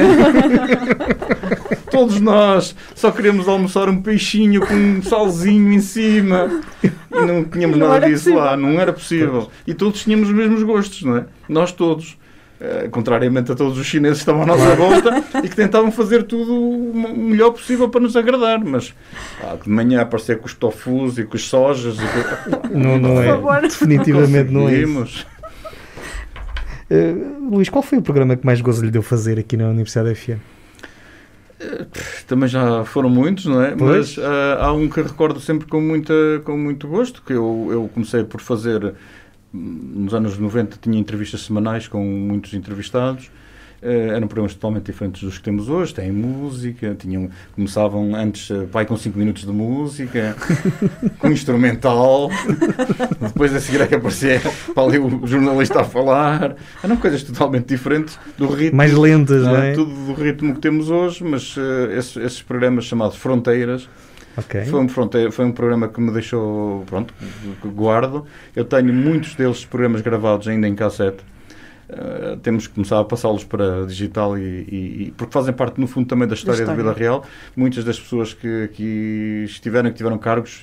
[1.90, 6.60] todos nós só queríamos almoçar um peixinho com um salzinho em cima.
[6.82, 8.40] E não tínhamos não nada disso possível.
[8.40, 8.56] lá.
[8.56, 9.50] Não era possível.
[9.66, 11.26] E todos tínhamos os mesmos gostos, não é?
[11.48, 12.16] Nós todos.
[12.60, 16.24] Uh, contrariamente a todos os chineses que estavam à nossa volta e que tentavam fazer
[16.24, 18.92] tudo o melhor possível para nos agradar, mas
[19.40, 22.76] ah, de manhã aparecer com os tofus e com os sojas e com...
[22.76, 25.24] não, não é, definitivamente não, não é isso.
[26.90, 30.12] Uh, Luís, qual foi o programa que mais gozo lhe deu fazer aqui na Universidade
[30.16, 30.40] FM?
[31.60, 31.86] Uh,
[32.26, 33.76] também já foram muitos, não é?
[33.76, 34.16] Pois.
[34.16, 34.26] Mas
[34.58, 38.40] há um que recordo sempre com, muita, com muito gosto, que eu, eu comecei por
[38.40, 38.94] fazer
[39.52, 43.30] nos anos 90 tinha entrevistas semanais com muitos entrevistados.
[43.80, 45.94] Uh, eram programas totalmente diferentes dos que temos hoje.
[45.94, 50.36] Tem música, tinham, começavam antes, uh, pai com 5 minutos de música,
[51.20, 52.28] com instrumental.
[53.20, 54.42] Depois a seguir é que aparecia
[54.74, 56.56] para ali o jornalista a falar.
[56.82, 58.76] Eram coisas totalmente diferentes do ritmo.
[58.76, 59.72] Mais lentas, não é?
[59.74, 63.88] Tudo do ritmo que temos hoje, mas uh, esses, esses programas chamados Fronteiras
[64.38, 64.66] Okay.
[64.66, 67.12] Foi, um, fronteira, foi um programa que me deixou, pronto,
[67.60, 68.24] que guardo.
[68.54, 71.24] Eu tenho muitos deles programas gravados ainda em cassete.
[71.88, 75.86] Uh, temos que começar a passá-los para digital e, e, e, porque fazem parte no
[75.86, 77.24] fundo também da história da, vida real
[77.56, 80.62] muitas das pessoas que aqui estiveram que tiveram cargos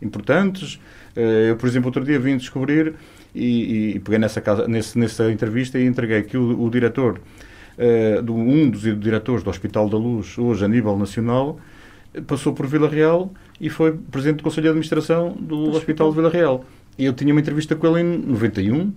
[0.00, 0.80] importantes
[1.14, 2.94] uh, eu por exemplo outro dia vim descobrir
[3.34, 7.20] e, e peguei nessa casa nesse, nessa entrevista e entreguei que o, o diretor
[7.76, 11.58] uh, do um dos diretores do Hospital da Luz hoje a nível nacional
[12.26, 16.30] passou por Vila Real e foi presidente do Conselho de Administração do Hospital de Vila
[16.30, 16.64] Real.
[16.98, 18.92] E eu tinha uma entrevista com ele em 91,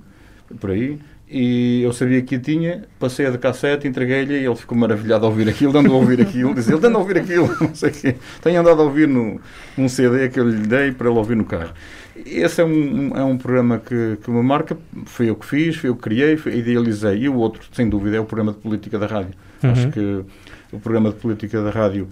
[0.60, 4.56] por aí, e eu sabia que a tinha, passei a de cassete, entreguei-lhe e ele
[4.56, 7.50] ficou maravilhado a ouvir aquilo, dando a ouvir aquilo, dizia, ele dando a ouvir aquilo,
[7.60, 8.16] não sei o quê.
[8.42, 9.42] Tenho andado a ouvir no,
[9.76, 11.74] num CD que eu lhe dei para ele ouvir no carro.
[12.16, 15.90] Esse é um, é um programa que, que me marca, foi eu que fiz, foi
[15.90, 17.24] eu que criei, foi, idealizei.
[17.24, 19.34] E o outro, sem dúvida, é o programa de política da rádio.
[19.64, 19.72] Uhum.
[19.72, 20.26] Acho que
[20.72, 22.08] o programa de política da rádio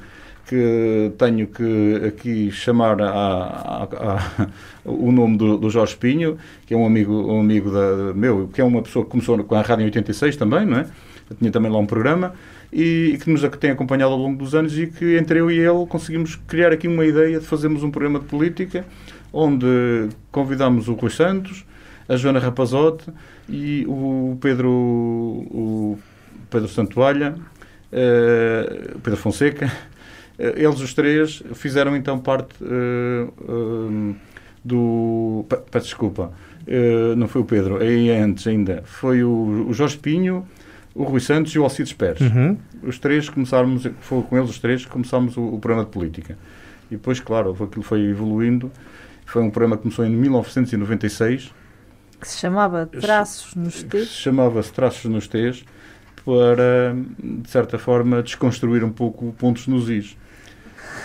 [0.47, 4.49] que tenho que aqui chamar a, a, a,
[4.85, 8.61] o nome do, do, Jorge Pinho, que é um amigo, um amigo da, meu, que
[8.61, 10.87] é uma pessoa que começou com a rádio em 86 também, não é?
[11.29, 12.33] Eu tinha também lá um programa
[12.71, 15.85] e, que nos tem acompanhado ao longo dos anos e que entre eu e ele
[15.87, 18.85] conseguimos criar aqui uma ideia de fazermos um programa de política
[19.33, 21.65] onde convidamos o Rui Santos,
[22.07, 23.05] a Joana Rapazote
[23.49, 25.97] e o Pedro, o
[26.51, 27.35] Pedro Santoalha,
[27.91, 29.71] uh, Pedro Fonseca.
[30.37, 34.15] Uh, eles os três fizeram então parte uh,
[34.63, 35.45] do.
[35.69, 36.31] Peço desculpa,
[37.17, 38.81] não foi o Pedro, aí antes ainda.
[38.85, 40.47] Foi o, o Jorge Pinho,
[40.95, 42.21] o Rui Santos e o Alcides Pérez.
[42.21, 42.57] Uhum.
[42.81, 46.37] Os três começámos, foi com eles os três que começámos o, o programa de política.
[46.89, 48.71] E depois, claro, aquilo foi evoluindo
[49.25, 51.51] foi um programa que começou em 1996.
[52.19, 54.09] Que se chamava Traços nos T's.
[54.09, 55.65] Se chamava-se Traços nos T's
[56.23, 60.15] para, de certa forma, desconstruir um pouco pontos nos Is.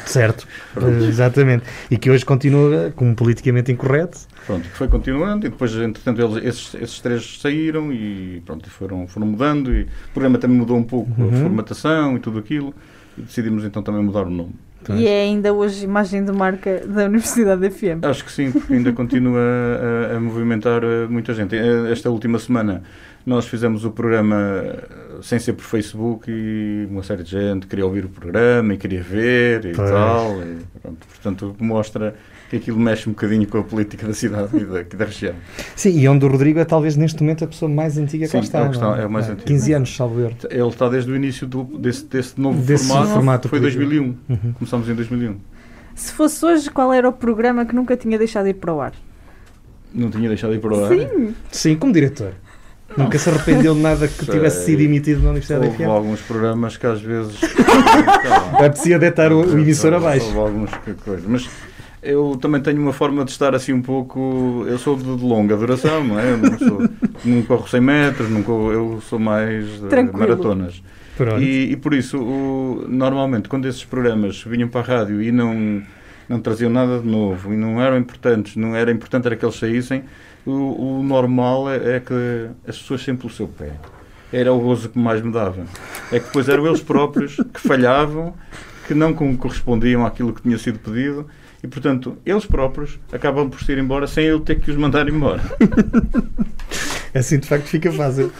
[0.06, 0.46] Certo,
[1.06, 1.64] exatamente.
[1.90, 4.18] E que hoje continua como politicamente incorreto.
[4.46, 9.06] Pronto, que foi continuando e depois, entretanto, eles, esses, esses três saíram e pronto, foram,
[9.06, 9.74] foram mudando.
[9.74, 11.28] E o programa também mudou um pouco uhum.
[11.28, 12.74] a formatação e tudo aquilo.
[13.16, 14.54] E decidimos então também mudar o nome.
[14.84, 14.94] Tá.
[14.94, 18.04] E é ainda hoje imagem de marca da Universidade FM.
[18.04, 19.40] Acho que sim, porque ainda continua
[20.10, 21.56] a, a, movimentar eh, muita gente.
[21.56, 22.82] Eh, esta última semana
[23.26, 24.36] nós fizemos o programa
[25.22, 29.02] sem ser por Facebook e uma série de gente queria ouvir o programa e queria
[29.02, 29.90] ver e pois.
[29.90, 30.42] tal.
[30.42, 32.14] E, pronto, portanto, mostra
[32.48, 35.34] que aquilo mexe um bocadinho com a política da cidade e da, da região.
[35.76, 38.38] Sim, e onde o Rodrigo é talvez neste momento a pessoa mais antiga que Sim,
[38.38, 38.66] está.
[38.66, 39.46] É, está, é o mais é, antigo.
[39.46, 40.36] 15 anos, salvo erro.
[40.50, 44.02] Ele está desde o início do, desse, desse novo desse formato, formato foi 2001.
[44.04, 44.52] Uhum.
[44.54, 45.36] Começámos em 2001.
[45.94, 48.80] Se fosse hoje, qual era o programa que nunca tinha deixado de ir para o
[48.80, 48.92] ar?
[49.92, 50.90] Não tinha deixado de ir para o ar?
[50.90, 51.34] Sim.
[51.50, 52.32] Sim, como diretor.
[52.96, 55.88] Nunca se arrependeu de nada que tivesse sido emitido na Universidade Houve FM?
[55.88, 57.36] alguns programas que às vezes...
[58.54, 60.26] Apetecia deitar o, o emissor abaixo.
[60.26, 60.70] Houve algumas
[61.04, 61.24] coisas.
[61.26, 61.48] Mas
[62.02, 64.64] eu também tenho uma forma de estar assim um pouco.
[64.66, 66.32] Eu sou de, de longa duração, não é?
[66.32, 66.88] Eu não, sou,
[67.24, 70.82] não corro 100 metros, não corro, eu sou mais de maratonas.
[71.40, 75.82] E, e, por isso, o, normalmente, quando esses programas vinham para a rádio e não,
[76.28, 79.56] não traziam nada de novo e não eram importantes, não era importante era que eles
[79.56, 80.04] saíssem,
[80.46, 83.72] o, o normal é, é, que as pessoas sempre o seu pé.
[84.32, 85.64] Era o gozo que mais me dava.
[86.12, 88.34] É que depois eram eles próprios que falhavam,
[88.86, 91.26] que não correspondiam àquilo que tinha sido pedido
[91.62, 95.08] e, portanto, eles próprios acabam por se ir embora sem eu ter que os mandar
[95.08, 95.42] embora.
[97.14, 98.32] assim, de facto, fica fácil.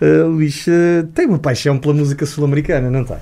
[0.00, 3.18] Uh, Luís, uh, tem uma paixão pela música sul-americana, não tem?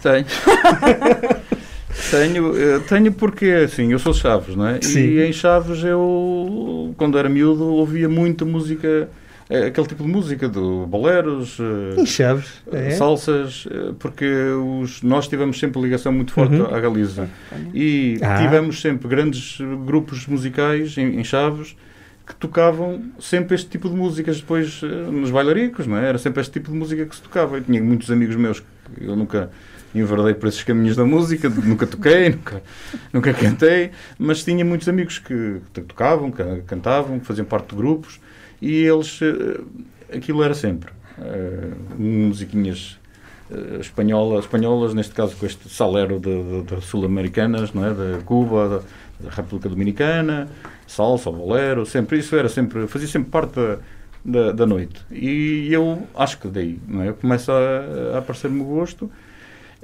[0.00, 0.26] Tenho.
[2.10, 4.80] tenho, eh, tenho porque, assim, eu sou Chaves, não é?
[4.80, 5.00] Sim.
[5.00, 9.08] E em Chaves eu, quando era miúdo, ouvia muita música
[9.52, 11.58] é aquele tipo de música, do boleros,
[11.98, 12.92] e chaves, é?
[12.92, 14.24] salsas, porque
[14.80, 16.74] os, nós tivemos sempre ligação muito forte uhum.
[16.74, 17.28] à Galiza.
[17.74, 18.38] E ah.
[18.38, 21.76] tivemos sempre grandes grupos musicais em, em Chaves
[22.26, 26.08] que tocavam sempre este tipo de músicas depois nos bailaricos, não é?
[26.08, 27.58] Era sempre este tipo de música que se tocava.
[27.58, 28.66] Eu tinha muitos amigos meus que
[29.04, 29.50] eu nunca
[29.94, 32.62] enverdei por esses caminhos da música, nunca toquei, nunca,
[33.12, 38.20] nunca cantei, mas tinha muitos amigos que tocavam, que cantavam, que faziam parte de grupos
[38.60, 42.98] e eles, eh, aquilo era sempre uh, musiquinhas
[43.50, 47.90] uh, espanholas, espanholas, neste caso com este salero de, de, de sul-americanas, não é?
[47.90, 50.48] de Cuba, da, da, República Dominicana,
[50.86, 53.78] salsa, bolero, sempre, isso era sempre, fazia sempre parte da,
[54.24, 55.02] da, da noite.
[55.10, 57.08] E eu acho que daí, não é?
[57.08, 59.10] Eu começo a, a aparecer-me o gosto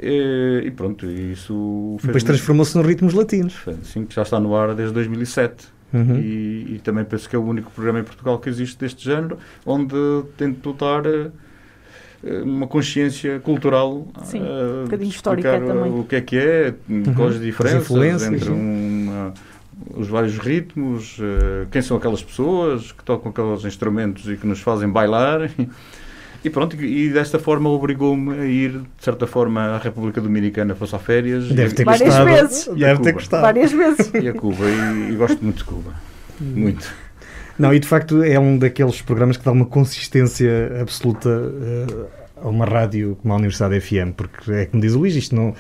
[0.01, 1.97] e, e pronto, isso...
[2.03, 3.65] Depois transformou-se nos ritmos latinos.
[3.83, 5.79] Sim, que já está no ar desde 2007.
[5.93, 6.17] Uhum.
[6.17, 9.39] E, e, também penso que é o único programa em Portugal que existe deste género,
[9.65, 9.97] onde
[10.37, 11.33] tento dar uh,
[12.45, 15.91] uma consciência cultural, Sim, uh, um bocadinho histórica também.
[15.91, 17.15] o que é que é, uhum.
[17.15, 21.19] quais as diferenças entre um, uh, os vários ritmos,
[21.71, 25.51] quem são aquelas pessoas que tocam aqueles instrumentos e que nos fazem bailar.
[26.49, 30.87] E pronto, e desta forma obrigou-me a ir, de certa forma, à República Dominicana para
[30.87, 31.47] passar férias.
[31.49, 32.25] Deve ter Várias gostado.
[32.25, 32.69] vezes.
[32.69, 33.43] Deve ter gostado.
[33.43, 34.11] Várias vezes.
[34.15, 35.93] E a Cuba, e, e gosto muito de Cuba.
[36.41, 36.91] Muito.
[37.59, 42.07] Não, e de facto é um daqueles programas que dá uma consistência absoluta uh,
[42.43, 45.55] a uma rádio como a Universidade FM, porque é como diz o Luís, isto não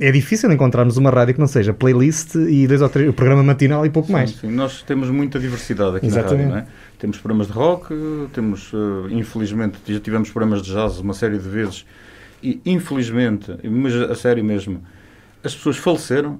[0.00, 3.42] é difícil encontrarmos uma rádio que não seja playlist e dois ou três, o programa
[3.42, 4.30] matinal e pouco sim, mais.
[4.30, 6.48] Sim, nós temos muita diversidade aqui Exatamente.
[6.48, 6.98] na rádio, não é?
[6.98, 7.94] Temos programas de rock,
[8.32, 11.84] temos, uh, infelizmente, já tivemos programas de jazz uma série de vezes
[12.42, 14.80] e, infelizmente, mas a sério mesmo,
[15.42, 16.38] as pessoas faleceram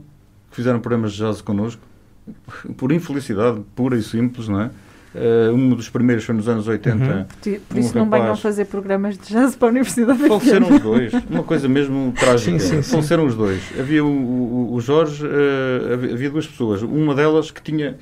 [0.51, 1.83] que fizeram programas de jazz connosco
[2.77, 4.71] por infelicidade pura e simples, não é?
[5.15, 6.97] Uh, um dos primeiros foi nos anos 80.
[6.97, 7.25] Uhum.
[7.69, 8.23] Por isso um não rapaz...
[8.23, 11.13] venham fazer programas de jazz para a Universidade da Faleceram os dois.
[11.31, 12.59] Uma coisa mesmo trágica.
[12.59, 12.91] Sim, sim, sim.
[12.91, 13.63] Faleceram os dois.
[13.79, 16.83] Havia o, o, o Jorge, uh, havia duas pessoas.
[16.83, 17.97] Uma delas que tinha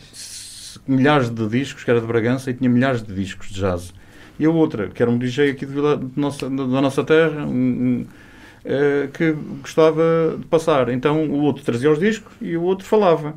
[0.88, 3.92] milhares de discos, que era de Bragança, e tinha milhares de discos de jazz.
[4.38, 7.44] E a outra, que era um DJ aqui de Vila, de nossa, da nossa terra,
[7.44, 8.06] um, um,
[8.64, 10.88] uh, que gostava de passar.
[10.88, 13.34] Então o outro trazia os discos e o outro falava.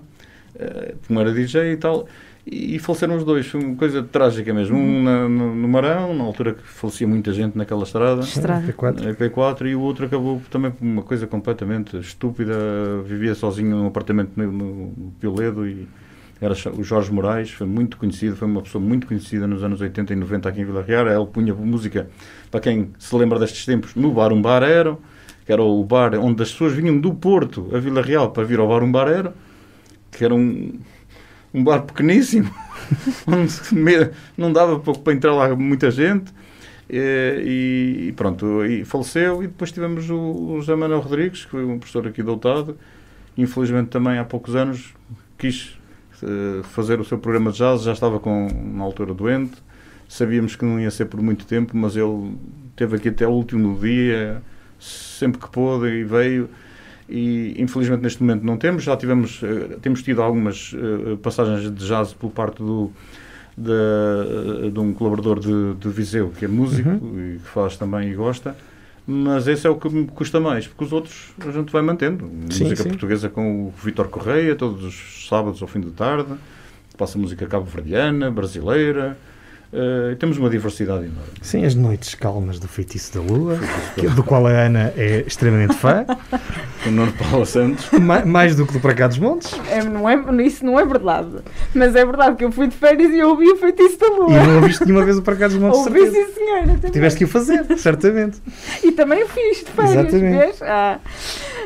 [0.56, 2.08] Uh, como era DJ e tal
[2.46, 3.48] e faleceram os dois.
[3.48, 4.78] Foi uma coisa trágica mesmo.
[4.78, 8.72] Um na, no, no, Marão, na altura que falecia muita gente naquela estrada, estrada.
[8.72, 9.18] EP4.
[9.18, 12.54] EP4, e o outro acabou também por uma coisa completamente estúpida.
[13.04, 15.88] Vivia sozinho num apartamento no, no Pioledo e
[16.40, 20.12] era o Jorge Moraes, foi muito conhecido, foi uma pessoa muito conhecida nos anos 80
[20.14, 21.08] e 90 aqui em Vila Real.
[21.08, 22.10] Ele punha música,
[22.52, 25.00] para quem se lembra destes tempos, no Bar Um Bar Aero,
[25.46, 28.60] que era o bar onde as pessoas vinham do Porto a Vila Real para vir
[28.60, 29.34] ao Bar Um Bar Aero,
[30.12, 30.74] que era um
[31.56, 32.54] um bar pequeníssimo,
[33.26, 36.34] onde não dava para entrar lá muita gente.
[36.90, 39.42] E, e pronto, e faleceu.
[39.42, 42.78] E depois tivemos o, o José Manuel Rodrigues, que foi um professor aqui doutado.
[43.38, 44.94] Infelizmente, também há poucos anos
[45.38, 45.78] quis
[46.22, 47.84] uh, fazer o seu programa de jazz.
[47.84, 49.56] Já estava com, na altura doente.
[50.08, 52.38] Sabíamos que não ia ser por muito tempo, mas ele
[52.76, 54.42] teve aqui até o último dia,
[54.80, 56.50] sempre que pôde, e veio
[57.08, 58.84] e infelizmente neste momento não temos.
[58.84, 62.92] Já tivemos, uh, temos tido algumas uh, passagens de jazz por parte do,
[63.58, 67.36] de, uh, de um colaborador de, de, Viseu, que é músico uhum.
[67.36, 68.56] e que faz também e gosta.
[69.08, 72.28] Mas esse é o que me custa mais, porque os outros a gente vai mantendo.
[72.50, 72.90] Sim, música sim.
[72.90, 76.34] portuguesa com o Vitor Correia, todos os sábados ao fim de tarde.
[76.98, 79.16] Passa música cabo-verdiana, brasileira.
[79.74, 81.32] Uh, temos uma diversidade enorme.
[81.42, 83.60] Sim, as noites calmas do Feitiço da Lua,
[83.96, 86.06] que, do qual a Ana é extremamente fã.
[86.86, 87.90] o Nuno Paula Santos.
[88.00, 89.54] Ma mais do que do Para Cá dos Montes.
[89.70, 91.30] É, não é, isso não é verdade.
[91.74, 94.32] Mas é verdade que eu fui de férias e eu ouvi o Feitiço da Lua.
[94.32, 95.80] E não ouviste nenhuma vez o Para Cá dos Montes?
[95.80, 96.68] Ouvi, sim, senhora.
[96.68, 96.92] Também.
[96.92, 98.42] Tiveste que o fazer, certamente.
[98.84, 100.38] e também o fiz de férias, Exatamente.
[100.38, 100.62] vês?
[100.62, 101.00] Ah.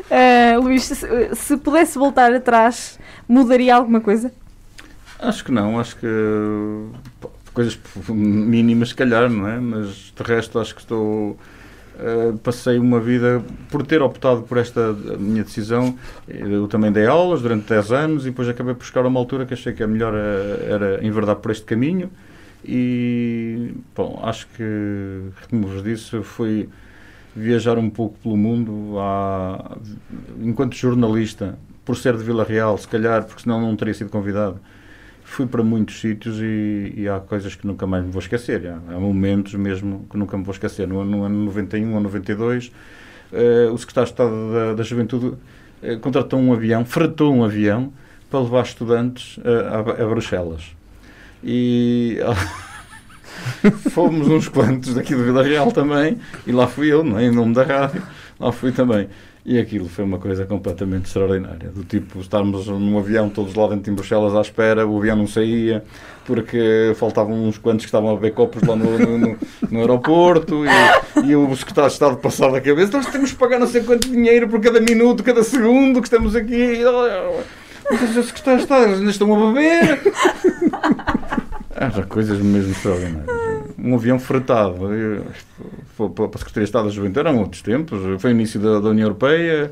[0.09, 4.31] Uh, Luís, se, se pudesse voltar atrás, mudaria alguma coisa?
[5.19, 6.07] Acho que não, acho que
[7.51, 9.59] coisas mínimas, se calhar, não é?
[9.59, 11.37] Mas de resto, acho que estou.
[11.99, 15.97] Uh, passei uma vida por ter optado por esta minha decisão.
[16.27, 19.53] Eu também dei aulas durante 10 anos e depois acabei por buscar uma altura que
[19.53, 22.09] achei que a melhor era, era enverdar por este caminho.
[22.63, 26.69] E, bom, acho que, como vos disse, fui
[27.35, 29.77] viajar um pouco pelo mundo à,
[30.41, 34.59] enquanto jornalista, por ser de Vila Real, se calhar, porque senão não teria sido convidado
[35.29, 38.67] fui para muitos sítios e, e, há coisas que nunca mais me vou esquecer.
[38.67, 40.87] Há, há, momentos mesmo que nunca me vou esquecer.
[40.87, 42.67] No, no ano 91 ou 92,
[43.31, 47.93] uh, o secretário de Estado da, da Juventude uh, contratou um avião, fretou um avião
[48.29, 50.75] para levar estudantes uh, a, a, Bruxelas.
[51.43, 52.17] E
[53.91, 57.25] fomos uns quantos daqui do Vila Real também, e lá fui eu, é?
[57.25, 58.03] em nome da rádio,
[58.39, 59.07] lá fui também.
[59.45, 61.69] E aquilo foi uma coisa completamente extraordinária.
[61.69, 65.27] Do tipo, estarmos num avião todos lá dentro em Bruxelas à espera, o avião não
[65.27, 65.83] saía,
[66.25, 69.37] porque faltavam uns quantos que estavam a beber copos lá no, no,
[69.71, 73.59] no, aeroporto, e, e, o secretário de Estado passado a cabeça, nós temos que pagar
[73.59, 76.81] não sei quanto dinheiro por cada minuto, cada segundo que estamos aqui.
[77.89, 79.99] Mas o secretário de Estado, eles ainda estão a beber.
[81.81, 83.38] Ah, coisas mesmo extraordinárias.
[83.83, 84.75] Um avião fretado.
[85.97, 87.99] Para a Secretaria de Estado da Juventude eram outros tempos.
[88.21, 89.71] Foi o início da, da União Europeia.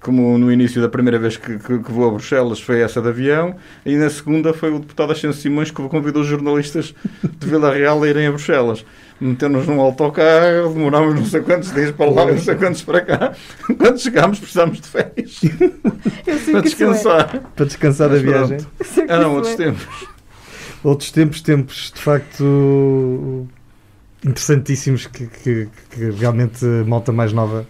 [0.00, 3.08] Como no início da primeira vez que, que, que, vou a Bruxelas foi essa de
[3.08, 7.74] avião, e na segunda foi o deputado Ascenso Simões que convidou os jornalistas de Vila
[7.74, 8.84] Real a irem a Bruxelas.
[9.20, 13.32] Metemos num autocarro, demorámos não sei quantos dias para lá, não sei quantos para cá.
[13.76, 15.40] Quando chegámos, precisámos de férias
[16.52, 17.30] para descansar.
[17.34, 17.40] É.
[17.56, 18.58] Para descansar da viagem.
[19.08, 20.17] Eram outros tempos
[20.84, 23.46] outros tempos, tempos de facto
[24.24, 27.66] interessantíssimos que, que, que realmente malta mais nova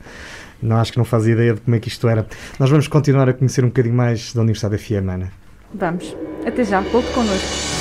[0.61, 2.27] não acho que não faz ideia de como é que isto era.
[2.59, 5.33] Nós vamos continuar a conhecer um bocadinho mais da Universidade FM, Ana.
[5.73, 6.17] Vamos.
[6.45, 6.81] Até já.
[6.81, 7.78] Volte connosco.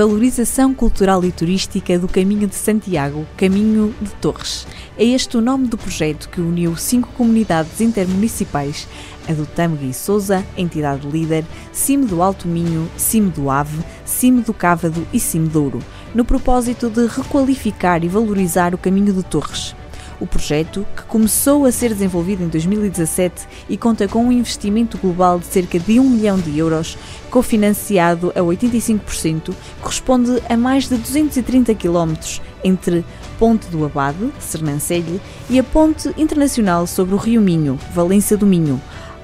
[0.00, 4.66] Valorização Cultural e Turística do Caminho de Santiago, Caminho de Torres.
[4.96, 8.88] É este o nome do projeto que uniu cinco comunidades intermunicipais,
[9.28, 14.40] a do Tâmega e Souza, entidade líder, Cime do Alto Minho, Cime do Ave, Cime
[14.40, 15.80] do Cávado e Cime Douro,
[16.14, 19.76] no propósito de requalificar e valorizar o Caminho de Torres.
[20.20, 25.38] O projeto, que começou a ser desenvolvido em 2017 e conta com um investimento global
[25.38, 26.98] de cerca de 1 milhão de euros,
[27.30, 32.14] cofinanciado a 85%, corresponde a mais de 230 km
[32.62, 33.02] entre
[33.38, 38.78] Ponte do Abade, Sernancelho, e a Ponte Internacional sobre o Rio Minho, Valência do Minho,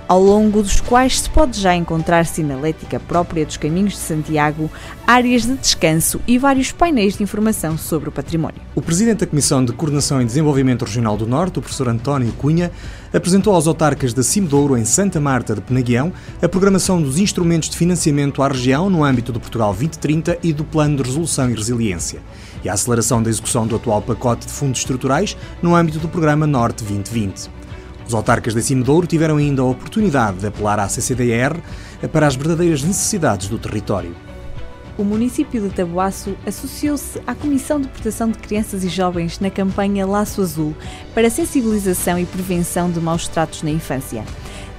[0.08, 4.70] ao longo dos quais se pode já encontrar sinalética própria dos caminhos de Santiago,
[5.06, 8.60] áreas de descanso e vários painéis de informação sobre o património.
[8.74, 12.70] O presidente da Comissão de Coordenação e Desenvolvimento Regional do Norte, o professor António Cunha,
[13.12, 17.76] apresentou aos autarcas da Cimedouro, em Santa Marta de Penaguião, a programação dos instrumentos de
[17.76, 22.20] financiamento à região no âmbito do Portugal 2030 e do Plano de Resolução e Resiliência,
[22.62, 26.46] e a aceleração da execução do atual pacote de fundos estruturais no âmbito do Programa
[26.46, 27.55] Norte 2020.
[28.06, 31.58] Os autarcas da Cimedouro tiveram ainda a oportunidade de apelar à CCDR
[32.12, 34.14] para as verdadeiras necessidades do território.
[34.96, 40.06] O município de Taboaço associou-se à Comissão de Proteção de Crianças e Jovens na campanha
[40.06, 40.74] Laço Azul
[41.14, 44.24] para sensibilização e prevenção de maus tratos na infância.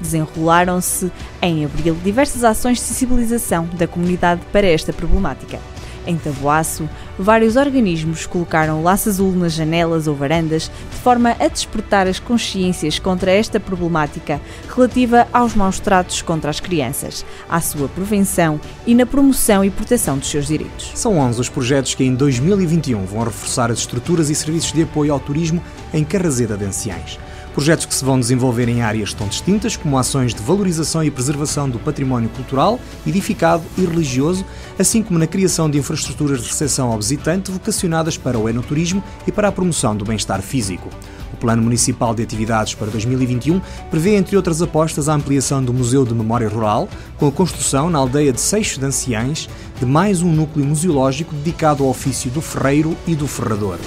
[0.02, 1.12] Desenrolaram-se,
[1.42, 5.60] em abril, diversas ações de sensibilização da comunidade para esta problemática.
[6.08, 6.89] Em Taboaço,
[7.20, 12.98] vários organismos colocaram laço azul nas janelas ou varandas de forma a despertar as consciências
[12.98, 14.39] contra esta problemática
[14.74, 20.17] relativa aos maus tratos contra as crianças, à sua prevenção e na promoção e proteção
[20.17, 20.91] dos seus direitos.
[20.96, 25.12] São 11 os projetos que em 2021 vão reforçar as estruturas e serviços de apoio
[25.12, 25.62] ao turismo
[25.93, 27.20] em Carrazeda de Anciães.
[27.58, 31.67] Projetos que se vão desenvolver em áreas tão distintas como ações de valorização e preservação
[31.67, 34.46] do património cultural, edificado e religioso,
[34.78, 39.32] assim como na criação de infraestruturas de recepção ao visitante vocacionadas para o enoturismo e
[39.32, 40.88] para a promoção do bem-estar físico.
[41.34, 46.06] O Plano Municipal de Atividades para 2021 prevê, entre outras apostas, a ampliação do Museu
[46.06, 50.32] de Memória Rural, com a construção na aldeia de Seixo de Anciães de mais um
[50.32, 53.80] núcleo museológico dedicado ao ofício do ferreiro e do ferrador.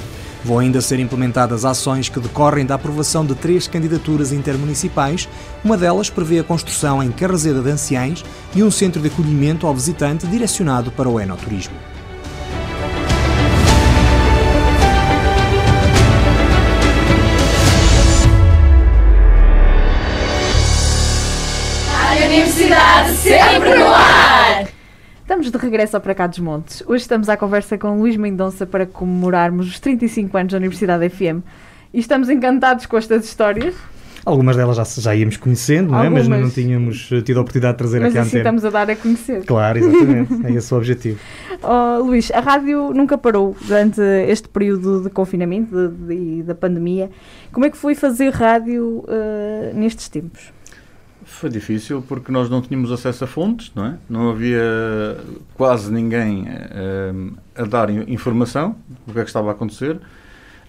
[0.44, 5.28] Vão ainda ser implementadas ações que decorrem da aprovação de três candidaturas intermunicipais.
[5.62, 8.24] Uma delas prevê a construção em Carrazeda de Anciães
[8.54, 11.74] e um centro de acolhimento ao visitante direcionado para o enoturismo.
[21.92, 24.39] A Universidade sempre no ar!
[25.30, 26.82] Estamos de regresso para cá dos Montes.
[26.88, 31.46] Hoje estamos à conversa com Luís Mendonça para comemorarmos os 35 anos da Universidade FM.
[31.94, 33.76] E estamos encantados com estas histórias.
[34.24, 36.08] Algumas delas já, já íamos conhecendo, não é?
[36.08, 38.40] mas não tínhamos eh, tido a oportunidade de trazer mas aqui assim à antena.
[38.40, 39.44] estamos a dar a conhecer.
[39.44, 40.46] Claro, exatamente.
[40.46, 41.20] é esse o objetivo.
[41.62, 47.10] Oh, Luís, a rádio nunca parou durante este período de confinamento e da pandemia.
[47.52, 50.50] Como é que foi fazer rádio uh, nestes tempos?
[51.40, 53.94] Foi difícil porque nós não tínhamos acesso a fontes, não é?
[54.10, 55.16] Não havia
[55.54, 58.76] quase ninguém uh, a dar informação
[59.06, 59.98] do que é que estava a acontecer.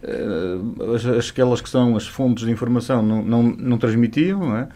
[0.01, 4.69] Uh, as, aquelas que são as fontes de informação não, não, não transmitiam, não é?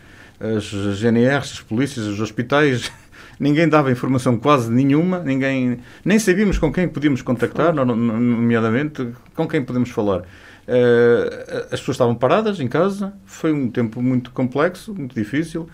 [0.57, 2.91] As GNRs, as polícias, os hospitais,
[3.39, 9.63] ninguém dava informação quase nenhuma, ninguém, nem sabíamos com quem podíamos contactar, nomeadamente com quem
[9.63, 10.23] podemos falar.
[10.67, 15.69] Uh, as pessoas estavam paradas em casa, foi um tempo muito complexo, muito difícil,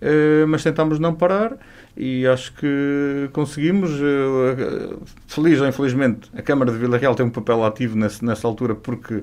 [0.00, 1.58] uh, mas tentámos não parar
[1.94, 3.90] e acho que conseguimos.
[3.90, 8.74] Uh, feliz ou infelizmente, a Câmara de Vila Real tem um papel ativo nessa altura
[8.74, 9.22] porque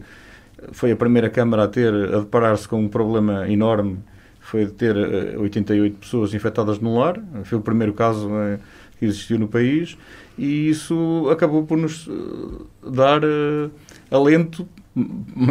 [0.72, 3.98] foi a primeira Câmara a ter, a deparar-se com um problema enorme,
[4.40, 8.30] foi de ter 88 pessoas infectadas no lar, foi o primeiro caso
[8.98, 9.98] que existiu no país
[10.38, 12.10] e isso acabou por nos
[12.82, 13.22] dar
[14.10, 14.68] alento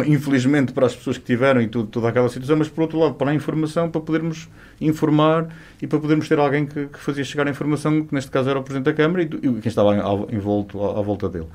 [0.05, 3.13] infelizmente para as pessoas que tiveram e tudo, toda aquela situação, mas por outro lado
[3.13, 4.49] para a informação, para podermos
[4.81, 5.47] informar
[5.81, 8.59] e para podermos ter alguém que, que fazia chegar a informação, que neste caso era
[8.59, 9.95] o Presidente da Câmara e, e quem estava
[10.31, 11.47] envolto à, à, volta dele.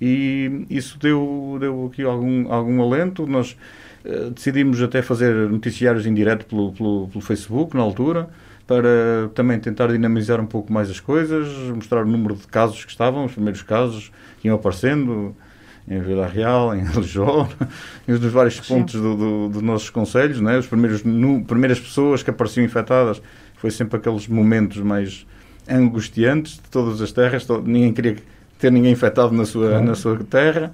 [0.00, 3.26] E isso deu, deu aqui algum, algum alento.
[3.26, 3.56] Nós
[4.04, 8.28] uh, decidimos até fazer noticiários em direto pelo, pelo, pelo Facebook, na altura,
[8.66, 12.90] para também tentar dinamizar um pouco mais as coisas, mostrar o número de casos que
[12.90, 15.36] estavam, os primeiros casos que iam aparecendo,
[15.86, 17.48] em Vila Real, em Lijó,
[18.06, 20.58] nos vários pontos dos do, do nossos conselhos, né?
[20.58, 23.20] Os primeiros no, primeiras pessoas que apareciam infectadas
[23.56, 25.26] foi sempre aqueles momentos mais
[25.68, 28.16] angustiantes de todas as terras, todo, ninguém queria
[28.58, 30.72] ter ninguém infectado na sua na sua terra.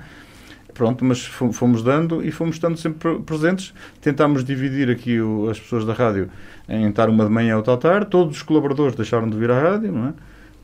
[0.75, 3.75] Pronto, mas fomos dando e fomos estando sempre presentes.
[4.01, 6.31] Tentámos dividir aqui o, as pessoas da rádio
[6.69, 8.07] em estar uma de manhã ou outra à tarde.
[8.11, 10.13] Todos os colaboradores deixaram de vir à rádio, não é?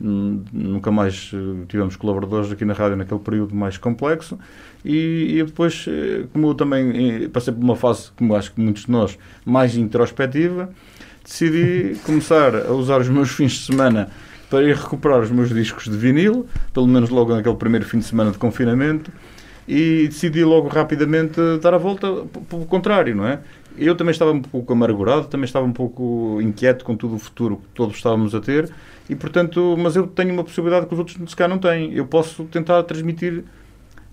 [0.04, 4.38] Nunca mais eh, tivemos colaboradores aqui na rádio naquele período mais complexo
[4.84, 8.84] e, e depois, eh, como eu também passei por uma fase, como acho que muitos
[8.84, 10.70] de nós, mais introspectiva,
[11.24, 14.10] decidi começar a usar os meus fins de semana
[14.50, 18.04] para ir recuperar os meus discos de vinil, pelo menos logo naquele primeiro fim de
[18.04, 19.10] semana de confinamento,
[19.66, 22.06] e decidi logo rapidamente dar a volta
[22.48, 23.40] pelo contrário, não é?
[23.76, 27.56] Eu também estava um pouco amargurado, também estava um pouco inquieto com todo o futuro
[27.56, 28.70] que todos estávamos a ter,
[29.08, 31.92] e portanto, mas eu tenho uma possibilidade que os outros se calhar não têm.
[31.92, 33.44] Eu posso tentar transmitir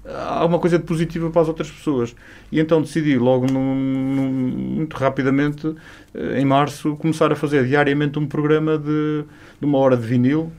[0.06, 2.16] alguma coisa de positiva para as outras pessoas.
[2.52, 5.74] E então decidi logo, muito rapidamente,
[6.14, 9.24] eh, em março, começar a fazer diariamente um programa de,
[9.60, 10.52] de uma hora de vinil,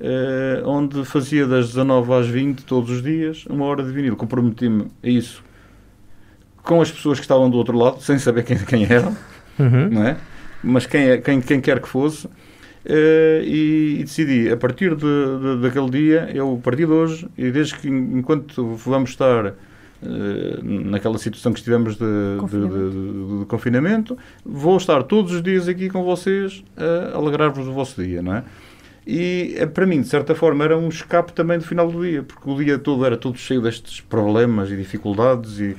[0.00, 4.16] eh, onde fazia das 19 às 20 todos os dias, uma hora de vinil.
[4.16, 5.42] Comprometi-me a isso
[6.62, 9.16] com as pessoas que estavam do outro lado, sem saber quem, quem eram,
[9.58, 9.88] uhum.
[9.88, 10.16] não é?
[10.62, 12.28] mas quem, é, quem, quem quer que fosse.
[12.88, 17.28] Uh, e, e, decidi, a partir de, de, daquele dia, eu, a partir de hoje,
[17.36, 19.54] e desde que enquanto vamos estar uh,
[20.62, 23.38] naquela situação que estivemos de confinamento.
[23.40, 28.22] de, confinamento, vou estar todos os dias aqui com vocês a alegrar-vos o vosso dia,
[28.22, 28.44] não é?
[29.06, 32.24] E eh, para mim, de certa forma, era um escape também do final do dia,
[32.24, 35.76] porque o dia todo era todo cheio destes problemas e dificuldades e,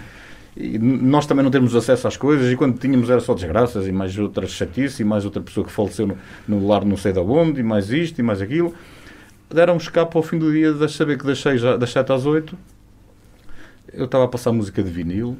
[0.59, 3.91] e nós também não temos acesso às coisas e quando tínhamos era só desgraças e
[3.91, 7.19] mais outras chatices e mais outra pessoa que faleceu no, no lar não sei de
[7.19, 8.73] onde e mais isto e mais aquilo.
[9.49, 12.25] Deram um escape ao fim do dia de saber que das, seis, das 7 às
[12.25, 12.57] 8
[13.93, 15.37] eu estava a passar música de vinil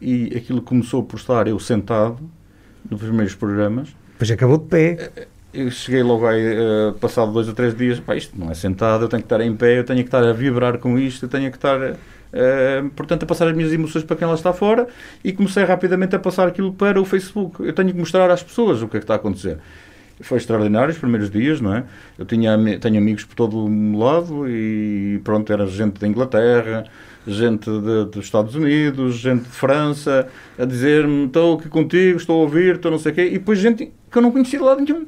[0.00, 2.18] e aquilo começou por estar eu sentado
[2.88, 3.94] nos primeiros programas.
[4.18, 5.10] Pois acabou de pé.
[5.16, 8.54] Eh, eu cheguei logo aí, uh, passado dois ou três dias, pá, isto não é
[8.54, 11.24] sentado, eu tenho que estar em pé, eu tenho que estar a vibrar com isto,
[11.24, 11.96] eu tenho que estar,
[12.36, 14.86] uh, portanto, a passar as minhas emoções para quem lá está fora
[15.24, 17.62] e comecei rapidamente a passar aquilo para o Facebook.
[17.62, 19.58] Eu tenho que mostrar às pessoas o que é que está a acontecer.
[20.20, 21.84] Foi extraordinário os primeiros dias, não é?
[22.18, 26.84] Eu tinha, tenho amigos por todo o lado e pronto, era gente da Inglaterra,
[27.26, 30.26] gente de, dos Estados Unidos, gente de França,
[30.58, 33.58] a dizer-me estou aqui contigo, estou a ouvir, estou não sei o quê, e depois
[33.58, 35.06] gente que eu não conhecia de lado nenhum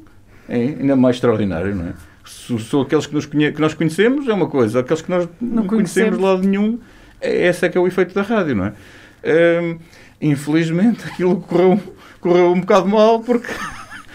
[0.49, 1.93] é ainda mais extraordinário, não é?
[2.25, 5.67] São aqueles que, conhe que nós conhecemos, é uma coisa, aqueles que nós não, não
[5.67, 6.79] conhecemos de lado nenhum,
[7.21, 8.73] esse é que é o efeito da rádio, não é?
[9.61, 9.79] Hum,
[10.21, 11.79] infelizmente aquilo correu,
[12.19, 13.51] correu um bocado mal porque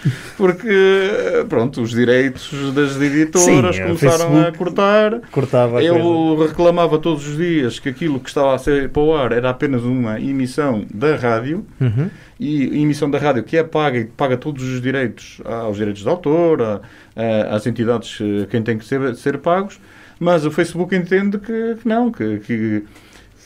[0.37, 5.21] porque pronto, os direitos das editoras Sim, começaram a cortar.
[5.31, 9.33] Cortava Eu reclamava todos os dias que aquilo que estava a ser para o ar
[9.33, 12.11] era apenas uma emissão da rádio uhum.
[12.39, 16.09] e emissão da rádio que é paga e paga todos os direitos aos direitos de
[16.09, 16.81] autor, a,
[17.17, 18.19] a, às entidades
[18.51, 19.81] quem tem que ser, ser pagos,
[20.19, 22.85] mas o Facebook entende que, que não, que, que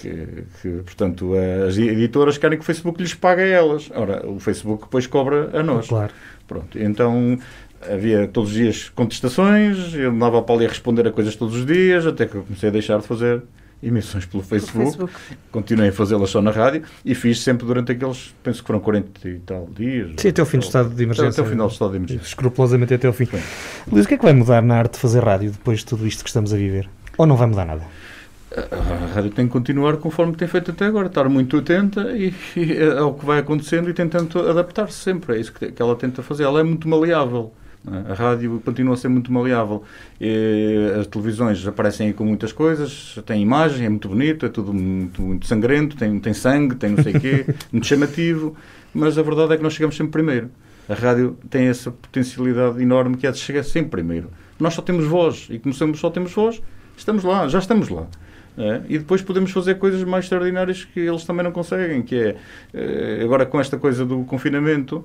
[0.01, 1.33] que, que, portanto,
[1.67, 3.91] as editoras querem que o Facebook lhes pague a elas.
[3.93, 5.89] Ora, o Facebook depois cobra a nós.
[5.89, 6.13] Claro.
[6.47, 7.39] Pronto, então
[7.83, 11.67] havia todos os dias contestações, eu andava para ali a responder a coisas todos os
[11.67, 13.43] dias, até que eu comecei a deixar de fazer
[13.83, 15.13] emissões pelo Facebook, Facebook.
[15.51, 19.29] continuei a fazê-las só na rádio e fiz sempre durante aqueles, penso que foram 40
[19.29, 20.13] e tal dias.
[20.17, 21.31] Sim, até o fim do estado de emergência.
[21.31, 22.25] Até o final do estado de emergência.
[22.25, 23.27] Escrupulosamente até o fim.
[23.27, 23.41] Sim.
[23.91, 26.07] Luís, o que é que vai mudar na arte de fazer rádio depois de tudo
[26.07, 26.89] isto que estamos a viver?
[27.17, 27.83] Ou não vai mudar nada?
[28.51, 32.83] a rádio tem que continuar conforme tem feito até agora, estar muito atenta e, e
[32.99, 35.37] ao que vai acontecendo e tentando adaptar-se sempre.
[35.37, 36.45] É isso que, que ela tenta fazer.
[36.45, 37.53] Ela é muito maleável.
[37.87, 39.83] A rádio continua a ser muito maleável.
[40.21, 44.73] E as televisões aparecem aí com muitas coisas, tem imagem, é muito bonito, é tudo
[44.75, 48.57] muito, muito sangrento, tem, tem sangue, tem não sei o quê, muito chamativo,
[48.93, 50.51] mas a verdade é que nós chegamos sempre primeiro.
[50.89, 54.31] A rádio tem essa potencialidade enorme que é de chegar sempre primeiro.
[54.59, 56.61] Nós só temos voz e como só temos voz,
[56.97, 58.07] estamos lá, já estamos lá.
[58.59, 58.83] É?
[58.89, 62.37] E depois podemos fazer coisas mais extraordinárias que eles também não conseguem, que é,
[62.75, 65.05] eh, agora com esta coisa do confinamento,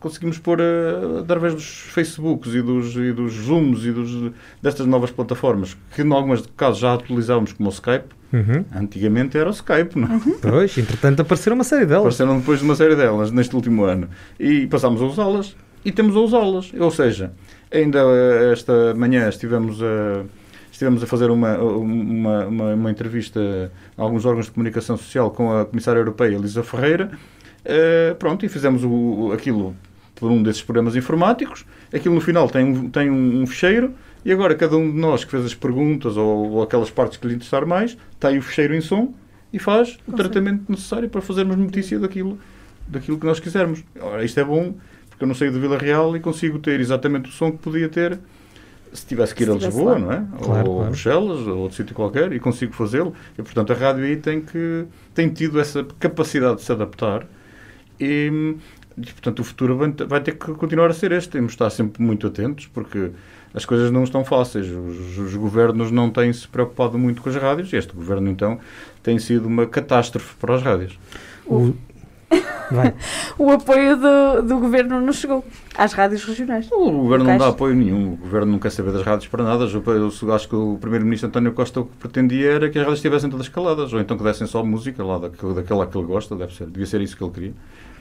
[0.00, 5.10] conseguimos pôr uh, através dos Facebooks e dos, e dos Zooms e dos, destas novas
[5.10, 8.06] plataformas, que em alguns casos já utilizávamos como o Skype.
[8.32, 8.64] Uhum.
[8.74, 10.12] Antigamente era o Skype, não é?
[10.12, 10.38] Uhum.
[10.40, 12.14] Pois, entretanto apareceram uma série delas.
[12.14, 14.08] Apareceram depois de uma série delas neste último ano.
[14.38, 16.72] E passámos a usá-las e temos a usá-las.
[16.78, 17.32] Ou seja,
[17.72, 18.00] ainda
[18.52, 20.24] esta manhã estivemos a
[20.70, 25.52] estivemos a fazer uma, uma, uma, uma, entrevista a alguns órgãos de comunicação social com
[25.52, 27.10] a Comissária Europeia, Elisa Ferreira,
[27.64, 29.74] uh, pronto, e fizemos o, aquilo
[30.14, 31.64] por um desses programas informáticos.
[31.92, 33.94] Aquilo no final tem, tem um, um fecheiro
[34.24, 37.26] e agora cada um de nós que fez as perguntas ou, ou aquelas partes que
[37.26, 39.14] lhe interessar mais, tem o fecheiro em som
[39.52, 42.38] e faz o tratamento necessário para fazermos notícia daquilo,
[42.86, 43.82] daquilo que nós quisermos.
[44.00, 44.74] Ora, isto é bom
[45.08, 47.88] porque eu não saio de Vila Real e consigo ter exatamente o som que podia
[47.88, 48.18] ter
[48.92, 49.98] se tivesse que ir a Lisboa, lá.
[49.98, 50.24] não é?
[50.42, 50.80] Claro, ou claro.
[50.80, 53.12] a Bruxelas, ou outro sítio qualquer, e consigo fazê-lo.
[53.36, 54.84] E, portanto, a rádio aí tem, que,
[55.14, 57.26] tem tido essa capacidade de se adaptar.
[58.00, 58.56] E
[58.96, 59.78] E, portanto, o futuro
[60.08, 61.30] vai ter que continuar a ser este.
[61.30, 63.12] Temos de estar sempre muito atentos, porque
[63.54, 64.66] as coisas não estão fáceis.
[64.66, 67.72] Os, os, governos não têm se preocupado muito com as rádios.
[67.72, 68.58] Este governo, então,
[69.02, 70.98] tem sido uma catástrofe para as rádios.
[71.46, 71.74] O,
[73.38, 75.44] o apoio do, do governo não chegou
[75.76, 76.68] às rádios regionais.
[76.72, 78.14] O governo não dá apoio nenhum.
[78.14, 79.64] O governo não quer saber das rádios para nada.
[79.64, 82.98] Eu, eu acho que o primeiro-ministro António Costa o que pretendia era que as rádios
[82.98, 86.34] estivessem todas caladas, ou então que dessem só música lá daquela, daquela que ele gosta.
[86.34, 87.54] Deve ser, devia ser isso que ele queria.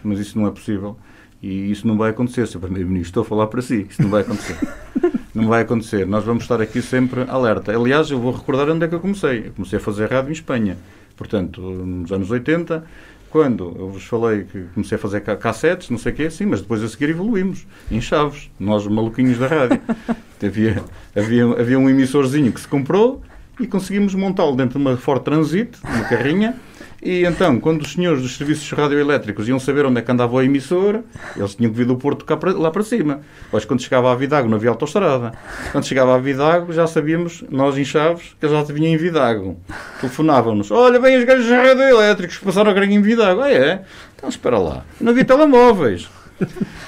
[0.03, 0.97] Mas isso não é possível.
[1.41, 2.59] E isso não vai acontecer, Sr.
[2.59, 3.09] Primeiro-Ministro.
[3.09, 3.85] Estou a falar para si.
[3.89, 4.57] Isso não vai acontecer.
[5.33, 6.07] não vai acontecer.
[6.07, 7.75] Nós vamos estar aqui sempre alerta.
[7.75, 9.47] Aliás, eu vou recordar onde é que eu comecei.
[9.47, 10.77] Eu comecei a fazer rádio em Espanha.
[11.15, 12.83] Portanto, nos anos 80,
[13.29, 16.61] quando eu vos falei que comecei a fazer cassetes, não sei o quê, sim, mas
[16.61, 19.81] depois a seguir evoluímos em Chaves, nós maluquinhos da rádio.
[20.43, 20.83] havia,
[21.15, 23.21] havia, havia um emissorzinho que se comprou
[23.59, 26.55] e conseguimos montá-lo dentro de uma Ford Transit, uma carrinha,
[27.01, 30.41] e então, quando os senhores dos serviços radioelétricos iam saber onde é que andava o
[30.41, 31.01] emissor,
[31.35, 33.21] eles tinham que vir do Porto para, lá para cima.
[33.51, 35.31] Pois quando chegava a Vidago não havia autostrada.
[35.71, 39.57] Quando chegava a Vidago já sabíamos, nós em Chaves, que eles já vinham em Vidago.
[39.99, 43.41] Telefonavam-nos, olha, vem os gajos radioelétricos passaram a grande em Vidago.
[43.41, 43.83] Ah, é?
[44.15, 44.83] Então espera lá.
[44.99, 46.09] Não havia telemóveis.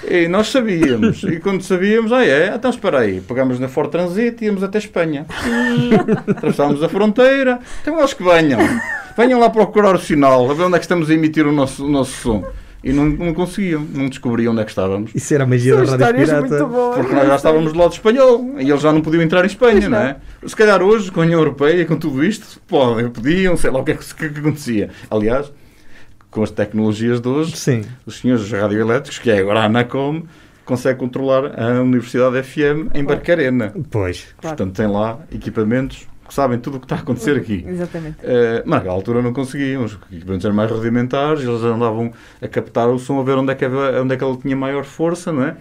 [0.10, 1.24] E nós sabíamos.
[1.24, 3.22] E quando sabíamos, ah é, então espera aí.
[3.22, 5.26] Pegámos na Ford Transit e íamos até Espanha.
[6.28, 7.60] Atravessávamos a fronteira.
[7.82, 8.60] Então eles que venham.
[9.18, 11.86] Venham lá procurar o sinal, a ver onde é que estamos a emitir o nosso,
[11.86, 12.44] o nosso som.
[12.82, 15.12] E não, não conseguiam, não descobriam onde é que estávamos.
[15.14, 16.66] Isso era a magia São da Rádio Pirata.
[16.66, 19.48] Boas, porque nós já estávamos do lado espanhol e eles já não podiam entrar em
[19.48, 20.16] Espanha, não é?
[20.46, 23.84] Se calhar hoje, com a União Europeia, com tudo isto, podem, podiam, sei lá o
[23.84, 24.90] que é que, que, que acontecia.
[25.12, 25.52] Aliás,
[26.32, 27.82] com as tecnologias de hoje, Sim.
[28.06, 30.24] os senhores radioelétricos, que é agora a Anacom,
[30.64, 33.74] consegue controlar a Universidade FM em Barcarena.
[33.90, 34.28] Pois.
[34.40, 37.66] Portanto, tem lá equipamentos que sabem tudo o que está a acontecer aqui.
[37.68, 38.18] Exatamente.
[38.20, 42.88] Uh, mas naquela altura não conseguiam, os equipamentos eram mais rudimentares, eles andavam a captar
[42.88, 45.44] o som, a ver onde é que, onde é que ele tinha maior força, não
[45.44, 45.58] é?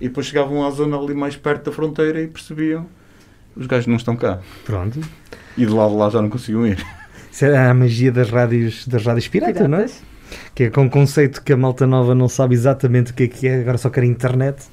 [0.00, 2.86] E depois chegavam à zona ali mais perto da fronteira e percebiam
[3.56, 4.38] os gajos não estão cá.
[4.64, 5.00] Pronto.
[5.56, 6.84] E de lá de lá já não conseguiam ir.
[7.30, 9.86] Isso era a magia das rádios, das rádios pirata, não é?
[10.54, 13.28] Que é com o conceito que a malta nova não sabe exatamente o que é
[13.28, 14.64] que é, agora só quer internet.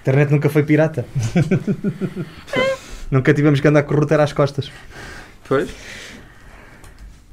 [0.00, 1.04] internet nunca foi pirata.
[3.10, 4.70] Nunca tivemos que andar com o router às costas.
[5.48, 5.68] Pois.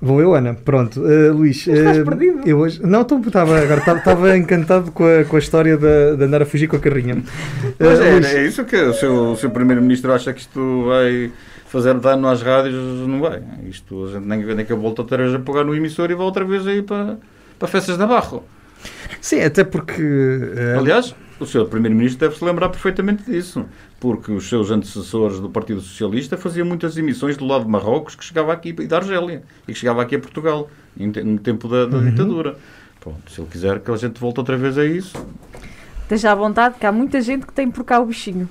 [0.01, 0.53] Vou eu, Ana.
[0.53, 1.01] Pronto.
[1.01, 1.67] Uh, Luís.
[1.67, 2.41] Estás uh, perdido?
[2.45, 2.81] Eu hoje...
[2.83, 6.67] Não, estava agora estava encantado com a, com a história de, de andar a fugir
[6.67, 7.15] com a carrinha.
[7.79, 11.31] Mas uh, é, é, isso que o seu, o seu Primeiro-Ministro acha que isto vai
[11.67, 12.75] fazer dano às rádios.
[13.07, 13.41] Não vai.
[13.67, 16.15] Isto a gente nem, nem que eu volto outra vez a pegar no emissor e
[16.15, 17.17] vou outra vez aí para,
[17.57, 18.43] para festas da Barro.
[19.21, 20.03] Sim, até porque.
[20.77, 23.65] Aliás, o seu Primeiro-Ministro deve se lembrar perfeitamente disso,
[23.99, 28.23] porque os seus antecessores do Partido Socialista faziam muitas emissões do lado de Marrocos que
[28.23, 31.97] chegava aqui e da Argélia e que chegava aqui a Portugal no tempo da, da
[31.97, 32.09] uhum.
[32.09, 32.57] ditadura.
[32.99, 35.17] Pronto, se ele quiser que a gente volte outra vez a isso.
[36.03, 38.49] Esteja à vontade, que há muita gente que tem por cá o bichinho.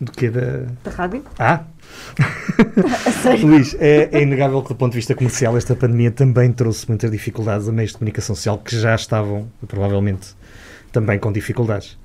[0.00, 0.66] Do que da...
[0.84, 1.24] da rádio?
[1.38, 1.64] Ah!
[3.42, 7.10] Luís, é, é, inegável que do ponto de vista comercial esta pandemia também trouxe muitas
[7.10, 10.34] dificuldades a meios de comunicação social que já estavam provavelmente
[10.92, 11.98] também com dificuldades.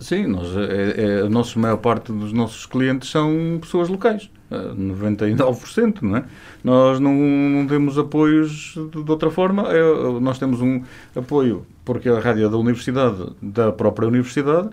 [0.00, 6.02] Sim, nós, é, é, a nossa maior parte dos nossos clientes são pessoas locais, 99%,
[6.02, 6.24] não é?
[6.62, 9.80] Nós não, não temos apoios de, de outra forma, é,
[10.20, 10.82] nós temos um
[11.14, 14.70] apoio porque a rádio é da universidade, da própria universidade,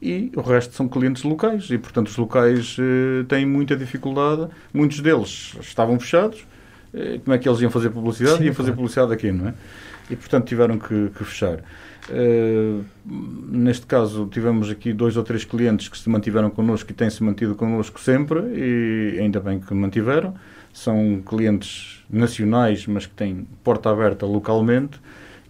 [0.00, 5.00] e o resto são clientes locais, e portanto os locais eh, têm muita dificuldade, muitos
[5.00, 6.46] deles estavam fechados,
[6.94, 8.38] eh, como é que eles iam fazer publicidade?
[8.38, 9.54] Sim, iam fazer publicidade aqui, não é?
[10.10, 11.60] E portanto tiveram que, que fechar.
[12.08, 12.82] Uh,
[13.50, 17.54] neste caso, tivemos aqui dois ou três clientes que se mantiveram connosco e têm-se mantido
[17.54, 20.34] connosco sempre, e ainda bem que mantiveram.
[20.72, 24.98] São clientes nacionais, mas que têm porta aberta localmente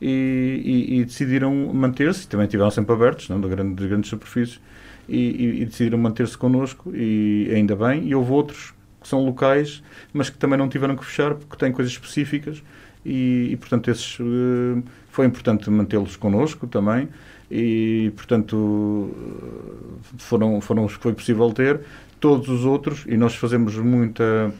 [0.01, 2.26] e, e, e decidiram manter-se.
[2.28, 4.61] Também estiveram sempre abertos, não, de, grande, de grandes superfícies,
[5.09, 8.07] e, e decidiram manter-se connosco, e ainda bem.
[8.09, 9.82] E houve outros que são locais,
[10.12, 12.62] mas que também não tiveram que fechar porque têm coisas específicas
[13.05, 17.09] e, portanto, esses, uh, foi importante mantê-los connosco também
[17.51, 19.14] e, portanto,
[20.18, 21.80] foram, foram os que foi possível ter.
[22.20, 24.53] Todos os outros, e nós fazemos muita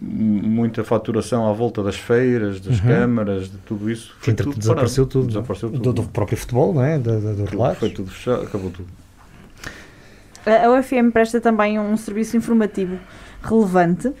[0.00, 2.86] muita faturação à volta das feiras, das uhum.
[2.86, 4.14] câmaras, de tudo isso.
[4.18, 5.26] Foi tudo desapareceu, tudo.
[5.28, 5.82] desapareceu tudo.
[5.82, 6.98] Do, do, próprio futebol, não é?
[6.98, 7.80] Do, do, do relato.
[7.80, 8.88] Foi tudo fechado, acabou tudo.
[10.46, 12.98] A UFM presta também um serviço informativo
[13.42, 14.12] relevante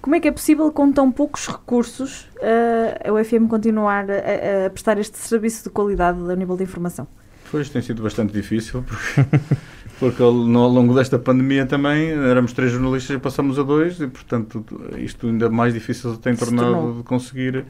[0.00, 2.26] como é que é possível, com tão poucos recursos,
[3.04, 7.06] a UFM continuar a, a, prestar este serviço de qualidade a nível de informação?
[7.50, 9.24] Pois, tem sido bastante difícil, porque,
[9.98, 14.64] porque ao, longo desta pandemia também éramos três jornalistas e passamos a dois, e portanto
[14.98, 17.64] isto ainda mais difícil tem tornado de conseguir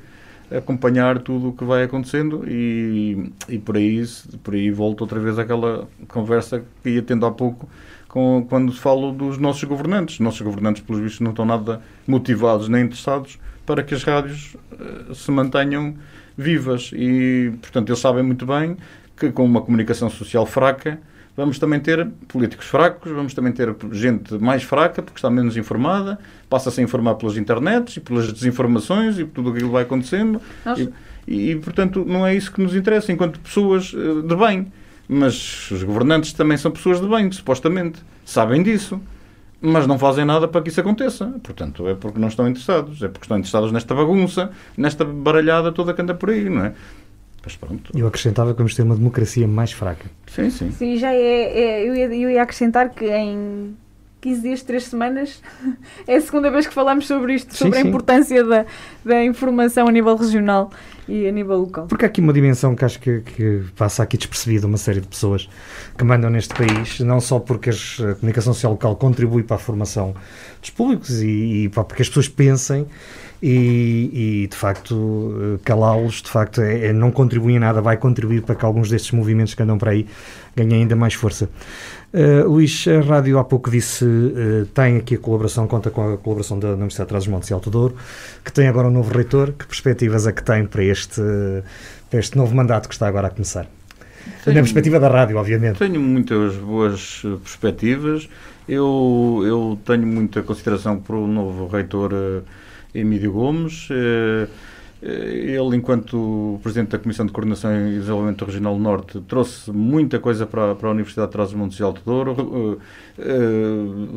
[0.50, 4.02] acompanhar tudo o que vai acontecendo e, e por, aí,
[4.42, 7.68] por aí volto outra vez àquela conversa que ia tendo há pouco
[8.08, 10.14] com, quando falo dos nossos governantes.
[10.14, 14.56] Os nossos governantes, pelos vistos, não estão nada motivados nem interessados para que as rádios
[14.72, 15.94] uh, se mantenham
[16.36, 18.76] vivas e, portanto, eles sabem muito bem
[19.16, 20.98] que com uma comunicação social fraca
[21.38, 26.18] vamos também ter políticos fracos, vamos também ter gente mais fraca, porque está menos informada,
[26.50, 30.42] passa-se a informar pelas internets e pelas desinformações e por tudo aquilo que vai acontecendo.
[31.28, 34.66] E, e, portanto, não é isso que nos interessa enquanto pessoas eh, de bem.
[35.08, 38.02] Mas os governantes também são pessoas de bem, supostamente.
[38.24, 39.00] Sabem disso.
[39.60, 41.26] Mas não fazem nada para que isso aconteça.
[41.42, 43.00] Portanto, é porque não estão interessados.
[43.00, 46.74] É porque estão interessados nesta bagunça, nesta baralhada toda que anda por aí, não é?
[47.48, 47.90] Mas pronto.
[47.96, 50.04] Eu acrescentava que vamos ter uma democracia mais fraca.
[50.26, 50.70] Sim, sim.
[50.70, 51.18] Sim, já é.
[51.18, 53.74] é eu, ia, eu ia acrescentar que em
[54.20, 55.42] 15 dias, 3 semanas,
[56.06, 58.66] é a segunda vez que falamos sobre isto, sobre sim, a importância da,
[59.02, 60.70] da informação a nível regional
[61.08, 61.86] e a nível local.
[61.86, 65.08] Porque há aqui uma dimensão que acho que, que passa aqui despercebida uma série de
[65.08, 65.48] pessoas
[65.96, 70.14] que mandam neste país, não só porque a comunicação social local contribui para a formação
[70.60, 72.86] dos públicos e, e para que as pessoas pensem
[73.42, 78.42] e, e, de facto calá-los de facto é, é, não contribui em nada, vai contribuir
[78.42, 80.06] para que alguns destes movimentos que andam para aí
[80.56, 81.48] ganhem ainda mais força.
[82.12, 86.16] Uh, Luís, a rádio há pouco disse uh, tem aqui a colaboração, conta com a
[86.16, 87.96] colaboração da Universidade de Trás-os-Montes e Alto Douro,
[88.42, 89.52] que tem agora um novo reitor.
[89.52, 91.20] Que perspectivas é que tem para este,
[92.08, 93.66] para este novo mandato que está agora a começar?
[94.42, 95.78] Tenho, Na perspectiva da rádio, obviamente.
[95.78, 98.26] Tenho muitas boas perspectivas.
[98.66, 102.42] Eu, eu tenho muita consideração para o novo reitor uh,
[103.00, 103.88] Emílio Gomes.
[103.90, 104.48] Uh,
[105.00, 110.44] ele, enquanto Presidente da Comissão de Coordenação e Desenvolvimento Regional do Norte, trouxe muita coisa
[110.44, 112.80] para, para a Universidade de Trás-os-Montes e Alto Douro.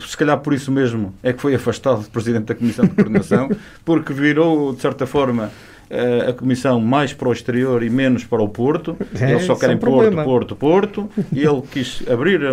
[0.01, 3.51] Se calhar por isso mesmo é que foi afastado de Presidente da Comissão de Coordenação,
[3.85, 5.51] porque virou, de certa forma,
[6.27, 8.97] a Comissão mais para o exterior e menos para o Porto.
[9.19, 10.23] É, Eles só querem é um Porto, problema.
[10.23, 11.09] Porto, Porto.
[11.31, 12.49] E ele quis abrir a,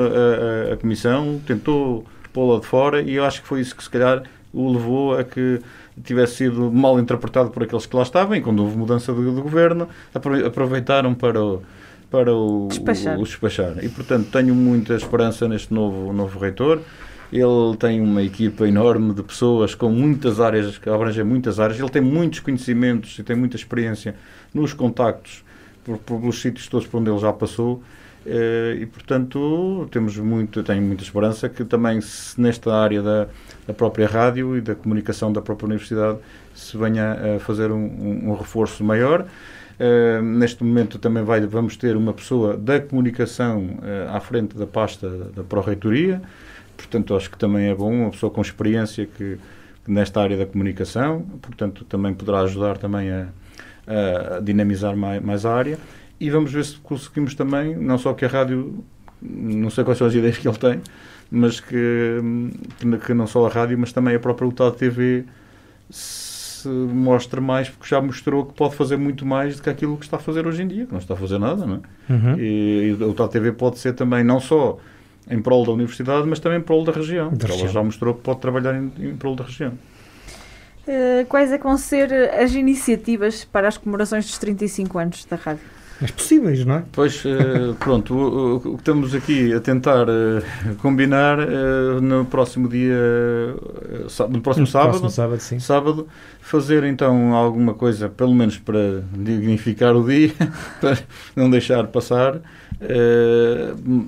[0.71, 3.91] a, a Comissão, tentou pô-la de fora e eu acho que foi isso que se
[3.91, 4.23] calhar
[4.53, 5.61] o levou a que
[6.05, 9.41] tivesse sido mal interpretado por aqueles que lá estavam e quando houve mudança de, de
[9.41, 9.89] governo
[10.45, 11.63] aproveitaram para o,
[12.11, 13.19] para o despachar.
[13.19, 13.85] o, despachar.
[13.85, 16.81] E portanto tenho muita esperança neste novo, novo reitor.
[17.31, 21.79] Ele tem uma equipa enorme de pessoas com muitas áreas, que abrangem muitas áreas.
[21.79, 24.15] Ele tem muitos conhecimentos e tem muita experiência
[24.55, 25.45] nos contactos
[25.85, 27.83] por, pelos sítios todos por onde ele já passou.
[28.31, 31.99] Eh, e, portanto, temos muito, tenho muita esperança que também
[32.37, 33.27] nesta área da,
[33.67, 36.19] da própria rádio e da comunicação da própria universidade
[36.55, 39.27] se venha a fazer um, um, um reforço maior.
[39.81, 44.67] Uh, neste momento também vai, vamos ter uma pessoa da comunicação uh, à frente da
[44.67, 46.21] pasta da Pró-Reitoria,
[46.77, 49.39] portanto acho que também é bom, uma pessoa com experiência que,
[49.87, 53.29] nesta área da comunicação, portanto também poderá ajudar também a,
[54.37, 55.79] a dinamizar mais, mais a área
[56.21, 58.85] e vamos ver se conseguimos também, não só que a rádio,
[59.23, 60.81] não sei quais são as ideias que ele tem,
[61.31, 62.19] mas que,
[63.05, 65.25] que não só a rádio, mas também a própria UTAD TV
[65.91, 70.05] se mostre mais, porque já mostrou que pode fazer muito mais do que aquilo que
[70.05, 72.13] está a fazer hoje em dia, que não está a fazer nada, não é?
[72.13, 72.39] Uhum.
[72.39, 74.79] E, e a UTAD TV pode ser também, não só
[75.31, 77.31] em prol da universidade, mas também em prol da região.
[77.31, 77.65] Da região.
[77.65, 79.73] Ela já mostrou que pode trabalhar em, em prol da região.
[80.87, 85.37] Uh, quais é que vão ser as iniciativas para as comemorações dos 35 anos da
[85.37, 85.78] rádio?
[86.01, 86.85] Mas possíveis, não é?
[86.93, 92.69] Pois, uh, pronto, o, o, que estamos aqui a tentar uh, combinar uh, no próximo
[92.69, 92.95] dia,
[94.31, 95.59] no próximo no sábado, próximo sábado, sim.
[95.59, 96.09] sábado,
[96.41, 100.33] fazer então alguma coisa, pelo menos para dignificar o dia,
[100.81, 100.99] para
[101.35, 102.41] não deixar passar,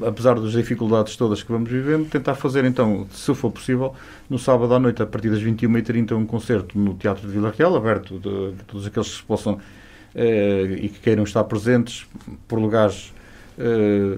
[0.06, 3.94] apesar das dificuldades todas que vamos vivendo, tentar fazer então, se for possível,
[4.28, 7.74] no sábado à noite, a partir das 21h30, um concerto no Teatro de Vila Real,
[7.74, 9.79] aberto de, de todos aqueles que possam eh,
[10.14, 12.06] e que queiram estar presentes
[12.48, 13.12] por lugares
[13.58, 14.16] eh,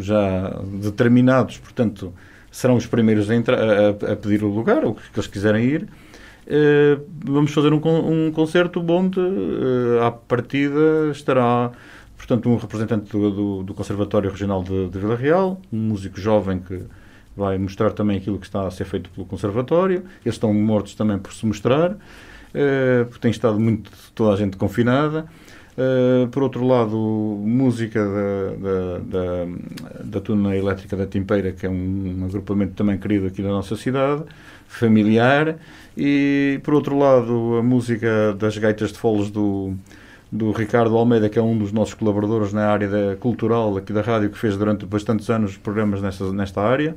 [0.00, 2.12] já determinados, portanto,
[2.50, 5.88] serão os primeiros a, entrar, a, a pedir o lugar, ou que eles quiserem ir.
[6.44, 9.20] Uh, vamos fazer um, um concerto onde,
[10.04, 11.70] à partida, estará,
[12.18, 16.58] portanto, um representante do, do, do Conservatório Regional de, de, Vila Real, um músico jovem
[16.58, 16.82] que
[17.34, 20.04] vai mostrar também aquilo que está a ser feito pelo Conservatório.
[20.22, 21.96] Eles estão mortos também por se mostrar.
[22.54, 25.26] Eh, porque tem estado muito toda a gente confinada.
[25.72, 31.70] Uh, por outro lado, música da, da, da, da Tuna Elétrica da Timpeira, que é
[31.70, 34.22] um, um, agrupamento também querido aqui da nossa cidade,
[34.68, 35.56] familiar.
[35.96, 39.72] E por outro lado, a música das Gaitas de Foles do,
[40.30, 44.02] do Ricardo Almeida, que é um dos nossos colaboradores na área da cultural aqui da
[44.02, 46.94] rádio, que fez durante bastantes anos programas nesta, nesta área.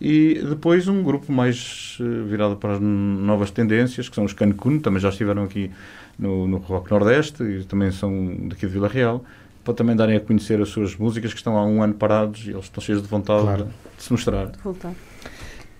[0.00, 5.00] E depois um grupo mais virado para as novas tendências, que são os Cancun, também
[5.00, 5.70] já estiveram aqui
[6.18, 9.24] no, no Rock Nordeste e também são daqui de Vila Real
[9.64, 12.50] para também darem a conhecer as suas músicas que estão há um ano parados e
[12.50, 13.68] eles estão cheios de vontade claro.
[13.96, 14.46] de se mostrar.
[14.46, 14.92] De voltar.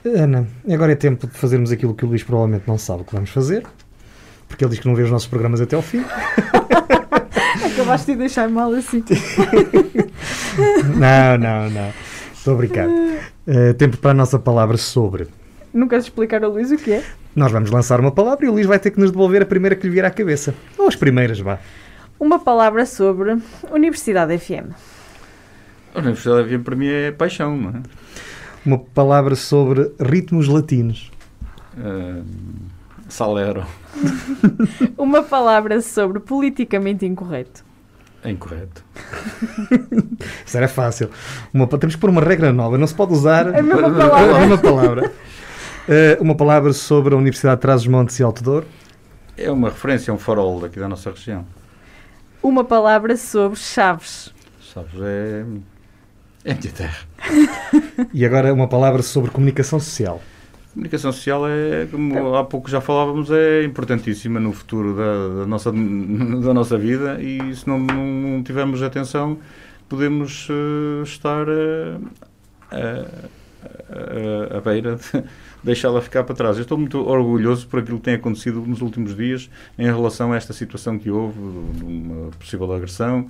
[0.04, 3.30] Ana, agora é tempo de fazermos aquilo que o Luís provavelmente não sabe que vamos
[3.30, 3.66] fazer,
[4.46, 6.04] porque ele diz que não vê os nossos programas até ao fim.
[7.64, 9.02] Acabaste de deixar mal assim.
[10.94, 11.92] não, não, não.
[12.48, 12.88] Estou a brincar.
[12.88, 15.26] Uh, tempo para a nossa palavra sobre.
[15.70, 17.04] Não queres explicar ao Luís o que é?
[17.36, 19.76] Nós vamos lançar uma palavra e o Luís vai ter que nos devolver a primeira
[19.76, 20.54] que lhe vier à cabeça.
[20.78, 21.58] Ou as primeiras, vá.
[22.18, 23.36] Uma palavra sobre
[23.70, 24.72] Universidade FM.
[25.94, 27.82] A Universidade FM para mim é paixão, não é?
[28.64, 31.10] Uma palavra sobre ritmos latinos.
[31.76, 32.24] Uh,
[33.10, 33.66] salero.
[34.96, 37.67] Uma palavra sobre politicamente incorreto.
[38.24, 38.84] É incorreto.
[40.44, 41.10] Isso era fácil.
[41.52, 42.76] Uma, temos que pôr uma regra nova.
[42.76, 44.36] Não se pode usar a mesma palavra.
[44.36, 45.12] A mesma palavra.
[45.88, 48.66] Uh, uma palavra sobre a Universidade de Trás-os-Montes e Alto Douro.
[49.36, 51.46] É uma referência um farol daqui da nossa região
[52.42, 54.32] uma palavra sobre Chaves.
[54.60, 55.44] Chaves é.
[56.44, 56.98] é minha terra.
[58.12, 60.20] e agora uma palavra sobre comunicação social.
[60.72, 65.72] Comunicação social é, como há pouco já falávamos, é importantíssima no futuro da, da nossa,
[65.72, 69.38] da nossa vida e se não, não tivermos atenção
[69.88, 72.00] podemos uh, estar uh,
[72.72, 75.24] uh, à beira de,
[75.64, 76.56] deixá-la ficar para trás.
[76.56, 80.36] Eu estou muito orgulhoso por aquilo que tem acontecido nos últimos dias em relação a
[80.36, 81.38] esta situação que houve,
[81.74, 83.28] de uma possível agressão,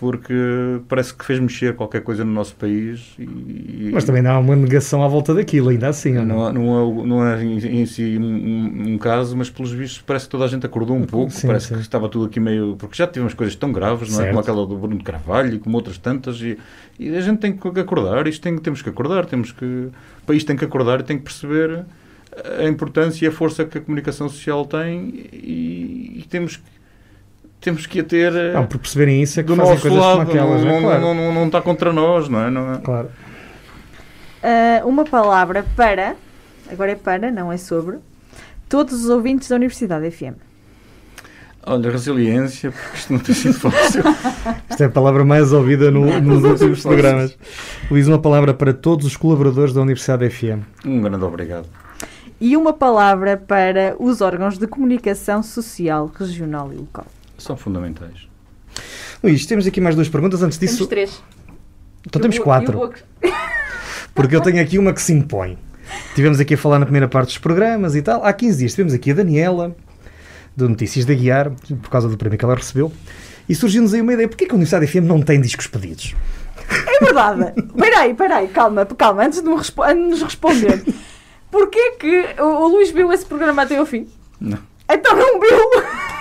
[0.00, 3.14] porque parece que fez mexer qualquer coisa no nosso país.
[3.18, 6.14] E, Mas também não há uma negação à volta daquilo, ainda assim.
[6.14, 10.00] Não, não, não, é, não é em, em si um, um, caso, mas pelos vistos
[10.00, 11.74] parece que toda a gente acordou um pouco, sim, parece sim.
[11.74, 12.76] que estava tudo aqui meio.
[12.78, 14.28] Porque já tivemos coisas tão graves, não é?
[14.28, 16.56] como aquela do Bruno de Carvalho e como outras tantas, e,
[16.98, 19.66] e a gente tem que acordar, isto tem, temos que acordar, temos que.
[19.66, 21.84] O país tem que acordar e tem que perceber
[22.58, 26.79] a importância e a força que a comunicação social tem e, e temos que
[27.60, 28.34] temos que a ter.
[28.34, 30.64] Eh, não, por perceberem isso é que fazem coisas lado, como aquelas.
[30.64, 30.80] Não, é?
[30.80, 31.00] claro.
[31.00, 32.50] não, não, não, está contra nós, não é?
[32.50, 32.78] Não é?
[32.78, 33.08] Claro.
[34.42, 36.16] Uh, uma palavra para,
[36.70, 37.98] agora é para, não é sobre,
[38.68, 40.36] todos os ouvintes da Universidade FM.
[41.62, 44.02] Olha, resiliência, porque isto não tem sido fácil.
[44.70, 47.36] Isto é a palavra mais ouvida no, nos últimos programas.
[47.90, 50.64] Luís, uma palavra para todos os colaboradores da Universidade FM.
[50.86, 51.66] Um grande obrigado.
[52.40, 57.04] E uma palavra para os órgãos de comunicação social, regional e local
[57.42, 58.28] são fundamentais.
[59.22, 60.42] Luís, temos aqui mais duas perguntas.
[60.42, 60.76] Antes disso.
[60.76, 61.22] Temos três.
[62.06, 62.78] Então eu temos vou, quatro.
[62.78, 62.94] Vou...
[64.14, 65.58] Porque eu tenho aqui uma que se impõe.
[66.14, 68.24] Tivemos aqui a falar na primeira parte dos programas e tal.
[68.24, 69.74] Há 15 dias tivemos aqui a Daniela,
[70.56, 72.92] do Notícias da Guiar, por causa do prémio que ela recebeu.
[73.48, 76.14] E surgiu-nos aí uma ideia: porquê que a Universidade FM não tem discos pedidos?
[76.68, 77.52] É verdade.
[77.76, 80.84] Peraí, peraí, calma, calma, antes de, respo nos responder.
[81.50, 84.06] Porquê que o, o Luís viu esse programa até ao fim?
[84.40, 84.58] Não.
[84.88, 85.58] Então não viu!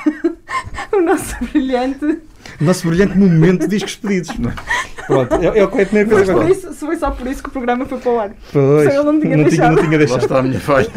[0.93, 2.05] o nosso brilhante.
[2.59, 4.29] O nosso brilhante momento de discos pedidos.
[5.07, 6.51] Pronto, é, é o que é a primeira coisa agora.
[6.51, 8.31] Isso, foi só por isso que o programa foi para o ar.
[8.51, 9.69] Pois, eu não tinha não deixado.
[9.69, 10.17] Tinha, não tinha deixado.
[10.17, 10.89] Lá está a minha falha.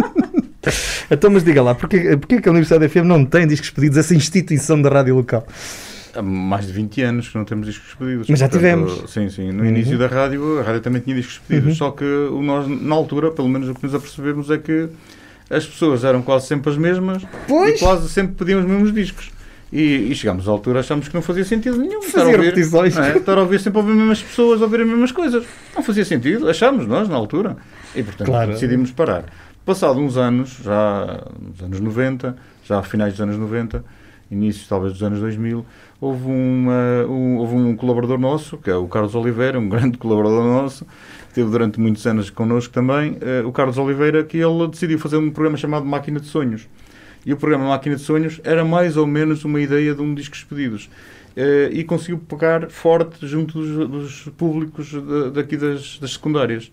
[1.10, 4.14] então, mas diga lá, porquê, porquê que a Universidade FM não tem discos pedidos, essa
[4.14, 5.46] instituição da rádio local?
[6.14, 8.28] Há mais de 20 anos que não temos discos pedidos.
[8.28, 9.10] Mas já Portanto, tivemos.
[9.10, 9.52] Sim, sim.
[9.52, 9.68] No uhum.
[9.68, 11.72] início da rádio, a rádio também tinha discos pedidos.
[11.72, 11.76] Uhum.
[11.76, 12.04] Só que
[12.42, 14.88] nós, na altura, pelo menos o que nos apercebemos é que
[15.50, 17.76] as pessoas eram quase sempre as mesmas pois.
[17.76, 19.30] e quase sempre pediam os mesmos discos.
[19.72, 23.16] E, e chegámos à altura achamos que não fazia sentido nenhum estar a, ouvir, é?
[23.18, 25.44] estar a ouvir sempre a ouvir as mesmas pessoas, a ouvir as mesmas coisas.
[25.74, 27.56] Não fazia sentido, achámos nós na altura.
[27.94, 28.52] E portanto claro.
[28.52, 29.26] decidimos parar.
[29.64, 33.84] Passado uns anos, já nos anos 90, já a finais dos anos 90,
[34.30, 35.64] início talvez dos anos 2000,
[36.00, 40.44] houve, uma, um, houve um colaborador nosso, que é o Carlos Oliveira, um grande colaborador
[40.44, 40.86] nosso,
[41.28, 45.30] esteve durante muitos anos connosco também, uh, o Carlos Oliveira, que ele decidiu fazer um
[45.30, 46.68] programa chamado Máquina de Sonhos.
[47.24, 50.34] E o programa Máquina de Sonhos era mais ou menos uma ideia de um disco
[50.34, 50.88] expedidos.
[51.36, 56.72] Uh, e conseguiu pegar forte junto dos, dos públicos de, daqui das, das secundárias.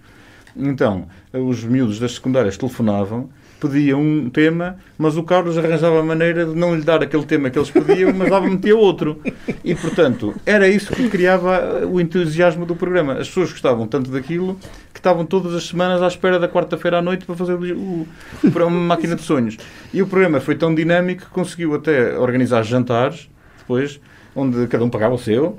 [0.56, 3.30] Então, os miúdos das secundárias telefonavam
[3.60, 7.58] pedia um tema, mas o Carlos arranjava maneira de não lhe dar aquele tema que
[7.58, 9.22] eles pediam, mas dava metia outro.
[9.64, 13.14] E, portanto, era isso que criava o entusiasmo do programa.
[13.14, 14.60] As pessoas gostavam tanto daquilo
[14.94, 18.08] que estavam todas as semanas à espera da quarta-feira à noite para fazer o,
[18.44, 19.58] o programa Máquina de Sonhos.
[19.94, 23.30] E o programa foi tão dinâmico que conseguiu até organizar jantares,
[23.60, 24.00] depois,
[24.36, 25.58] onde cada um pagava o seu,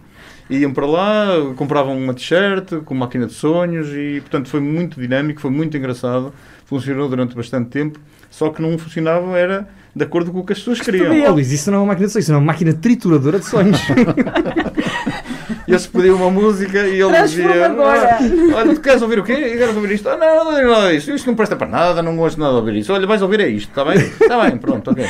[0.48, 1.26] iam para lá,
[1.56, 6.32] compravam uma t-shirt com máquina de sonhos e, portanto, foi muito dinâmico, foi muito engraçado
[6.68, 7.98] funcionou durante bastante tempo,
[8.30, 9.66] só que não funcionava era
[9.96, 11.10] de acordo com o que as pessoas queriam.
[11.30, 13.46] Oh, Luís, isso não é uma máquina de sonhos, isso é uma máquina trituradora de
[13.46, 13.80] sonhos.
[15.66, 18.18] eles pediam uma música e ele dizia: ah,
[18.54, 19.34] Olha, tu queres ouvir o quê?
[19.34, 20.10] Queres ouvir isto?
[20.10, 22.58] Ah, não, não, não, não, isto, isto não presta para nada, não gosto nada de
[22.58, 22.92] ouvir isso.
[22.92, 23.96] Olha, vais ouvir é isto, está bem?
[23.98, 25.04] Está bem, pronto, ok.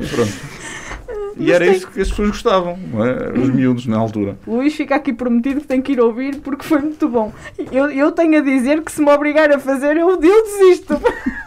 [0.00, 0.65] E pronto.
[1.38, 3.38] E era isso que as pessoas gostavam, é?
[3.38, 4.38] os miúdos na altura.
[4.46, 7.32] Luís fica aqui prometido que tem que ir ouvir porque foi muito bom.
[7.70, 11.00] Eu, eu tenho a dizer que se me obrigar a fazer, eu, eu desisto.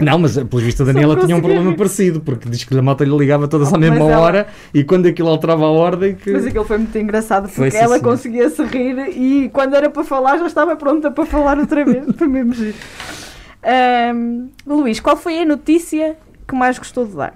[0.00, 3.04] Não, mas pelo visto a Daniela tinha um problema parecido, porque diz que a malta
[3.04, 4.18] lhe ligava todas à mesma ela...
[4.18, 6.14] hora e quando aquilo alterava a ordem.
[6.14, 6.30] Que...
[6.30, 10.04] Mas aquilo foi muito engraçado porque foi, ela conseguia se rir e quando era para
[10.04, 12.04] falar já estava pronta para falar outra vez.
[12.16, 12.76] foi mesmo giro.
[14.14, 16.16] Um, Luís, qual foi a notícia
[16.48, 17.34] que mais gostou de dar?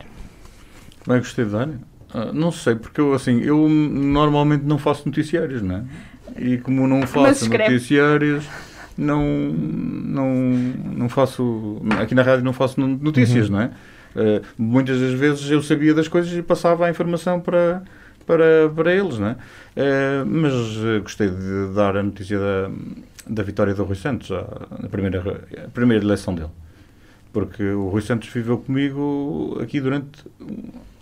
[1.07, 1.69] Mais gostei de dar?
[1.69, 5.85] Uh, não sei, porque eu assim, eu normalmente não faço noticiários, não é?
[6.39, 8.45] E como não faço noticiários
[8.97, 10.33] não, não,
[10.97, 11.83] não faço.
[12.01, 13.57] Aqui na rádio não faço notícias, uhum.
[13.57, 13.71] não é?
[14.15, 17.83] Uh, muitas das vezes eu sabia das coisas e passava a informação para,
[18.25, 19.33] para, para eles, não é?
[19.33, 20.53] Uh, mas
[21.03, 22.71] gostei de dar a notícia da,
[23.27, 26.51] da vitória do Rui Santos, na primeira, a primeira eleição dele.
[27.33, 30.25] Porque o Rui Santos viveu comigo aqui durante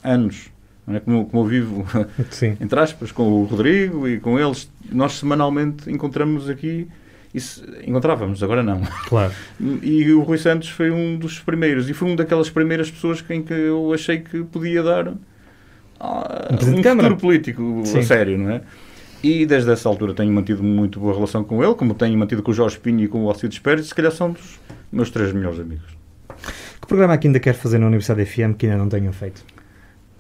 [0.03, 0.51] anos.
[0.87, 1.01] Não é?
[1.01, 1.87] como, como eu vivo,
[2.31, 2.57] Sim.
[2.61, 6.89] entre aspas, com o Rodrigo e com eles, nós semanalmente encontramos aqui
[7.35, 8.83] isso encontrávamos, agora não.
[9.09, 9.33] Claro.
[9.83, 13.43] E o Rui Santos foi um dos primeiros, e foi uma daquelas primeiras pessoas em
[13.43, 15.15] que eu achei que podia dar uh,
[16.01, 18.01] um, um futuro político Sim.
[18.01, 18.61] a sério, não é?
[19.23, 22.51] E desde essa altura tenho mantido muito boa relação com ele, como tenho mantido com
[22.51, 25.61] o Jorge Pinho e com o Alcides Pérez, se calhar são dos meus três melhores
[25.61, 25.97] amigos.
[26.81, 29.45] Que programa é que ainda quer fazer na Universidade FM que ainda não tenham feito?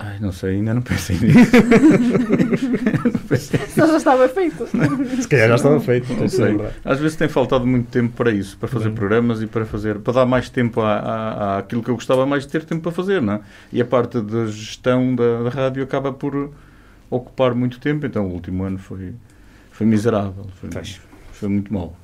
[0.05, 1.39] Ai, não sei, ainda não pensei nisso.
[3.73, 4.67] Só já estava feito.
[4.67, 6.57] Se calhar já estava feito, não sei.
[6.85, 10.13] Às vezes tem faltado muito tempo para isso, para fazer programas e para fazer, para
[10.13, 13.23] dar mais tempo à, à, àquilo que eu gostava mais de ter tempo para fazer,
[13.23, 13.41] não é?
[13.73, 16.51] E a parte da gestão da, da rádio acaba por
[17.09, 19.15] ocupar muito tempo, então o último ano foi,
[19.71, 20.69] foi miserável, foi,
[21.33, 21.97] foi muito mal.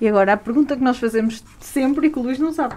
[0.00, 2.76] E agora a pergunta que nós fazemos sempre e que o Luís não sabe.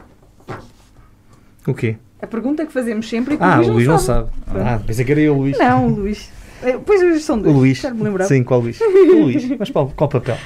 [1.68, 1.98] O quê?
[2.22, 4.30] A pergunta que fazemos sempre é que ah, o Luís, o Luís não, sabe.
[4.48, 4.60] sabe.
[4.60, 5.58] Ah, pensei que era eu, Luís.
[5.58, 6.32] Não, o Luís.
[6.64, 7.54] Eh, pois os são dois.
[7.54, 7.82] O Luís.
[7.82, 8.26] Quero me lembrar.
[8.26, 8.80] Sim, qual Luís?
[8.82, 9.58] o Luís.
[9.60, 10.38] Mas qual, qual papel?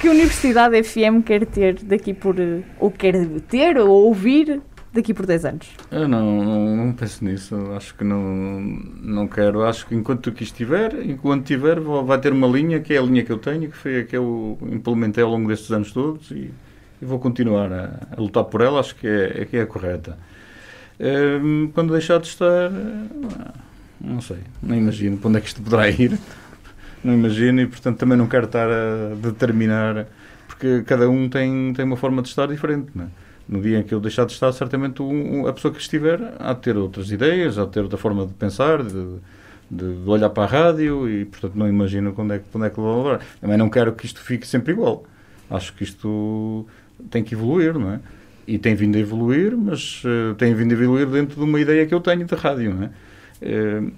[0.00, 2.36] Que Universidade FM quer ter daqui por.
[2.78, 4.60] ou quer ter ou ouvir
[4.92, 5.68] daqui por 10 anos?
[5.90, 7.56] Eu não, não, não, penso nisso.
[7.76, 8.60] Acho que não,
[9.00, 9.64] não quero.
[9.64, 13.24] Acho que enquanto aqui estiver, enquanto tiver, vai ter uma linha que é a linha
[13.24, 16.50] que eu tenho, que foi a que eu implementei ao longo destes anos todos e,
[17.00, 18.80] e vou continuar a, a, lutar por ela.
[18.80, 20.16] Acho que é, é que é a correta.
[20.98, 23.52] Ehm, quando deixar de estar, eh,
[24.00, 26.18] não sei, não imagino para onde é que isto poderá ir.
[27.02, 30.06] Não imagino e, portanto, também não quero estar a determinar,
[30.46, 33.08] porque cada um tem, tem uma forma de estar diferente, não é?
[33.46, 36.54] No dia em que eu deixar de estar, certamente um, a pessoa que estiver há
[36.54, 39.18] de ter outras ideias, há de ter outra forma de pensar, de,
[39.70, 42.76] de, de olhar para a rádio e, portanto, não imagino quando é, quando é que
[42.76, 43.20] vou levar.
[43.38, 45.04] Também não quero que isto fique sempre igual.
[45.50, 46.66] Acho que isto
[47.10, 48.00] tem que evoluir, não é?
[48.46, 51.86] E tem vindo a evoluir, mas uh, tem vindo a evoluir dentro de uma ideia
[51.86, 52.90] que eu tenho de rádio, não é?
[53.42, 53.92] Uh,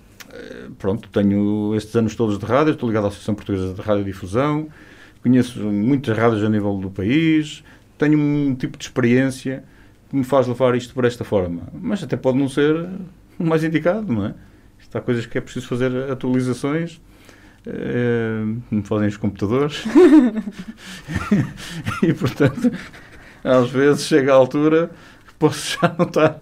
[0.78, 4.68] pronto, tenho estes anos todos de rádio, estou ligado à Associação Portuguesa de Radiodifusão,
[5.22, 7.64] conheço muitas rádios a nível do país,
[7.98, 9.64] tenho um tipo de experiência
[10.08, 12.88] que me faz levar isto por esta forma, mas até pode não ser
[13.38, 14.34] o mais indicado, não é?
[14.78, 17.00] Isto há coisas que é preciso fazer atualizações,
[17.66, 19.84] uh, me fazem os computadores
[22.02, 22.70] e portanto
[23.46, 24.90] às vezes chega a altura
[25.26, 26.40] que posso já não estar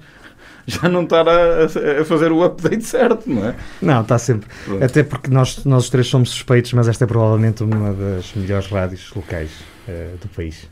[0.67, 3.55] já não estar a, a, fazer o update certo, não é?
[3.83, 4.49] Não, está sempre.
[4.65, 4.83] Pronto.
[4.83, 9.13] Até porque nós, nós três somos suspeitos, mas esta é provavelmente uma das melhores rádios
[9.15, 9.51] locais
[9.87, 10.67] uh, do país.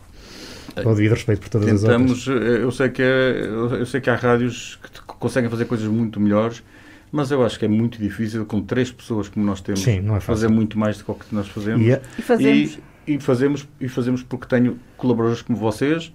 [0.83, 2.51] Com devido respeito por todas Tentamos, as outras.
[2.51, 3.47] Eh, eu sei, que é,
[3.81, 6.63] eu sei que há rádios que conseguem fazer coisas muito melhores,
[7.11, 10.21] mas eu acho que é muito difícil com três pessoas como nós temos Sim, é
[10.21, 11.87] fazer muito mais do que o que nós fazemos.
[11.87, 12.79] E, e fazemos.
[13.07, 13.69] E, e, fazemos.
[13.79, 16.11] e fazemos porque tenho colaboradores como vocês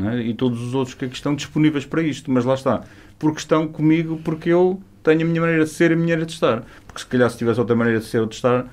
[0.00, 0.20] é?
[0.20, 2.82] e todos os outros que estão disponíveis para isto, mas lá está,
[3.18, 6.26] porque estão comigo, porque eu tenho a minha maneira de ser e a minha maneira
[6.26, 6.62] de estar.
[6.86, 8.66] Porque se calhar se tivesse outra maneira de ser ou de estar,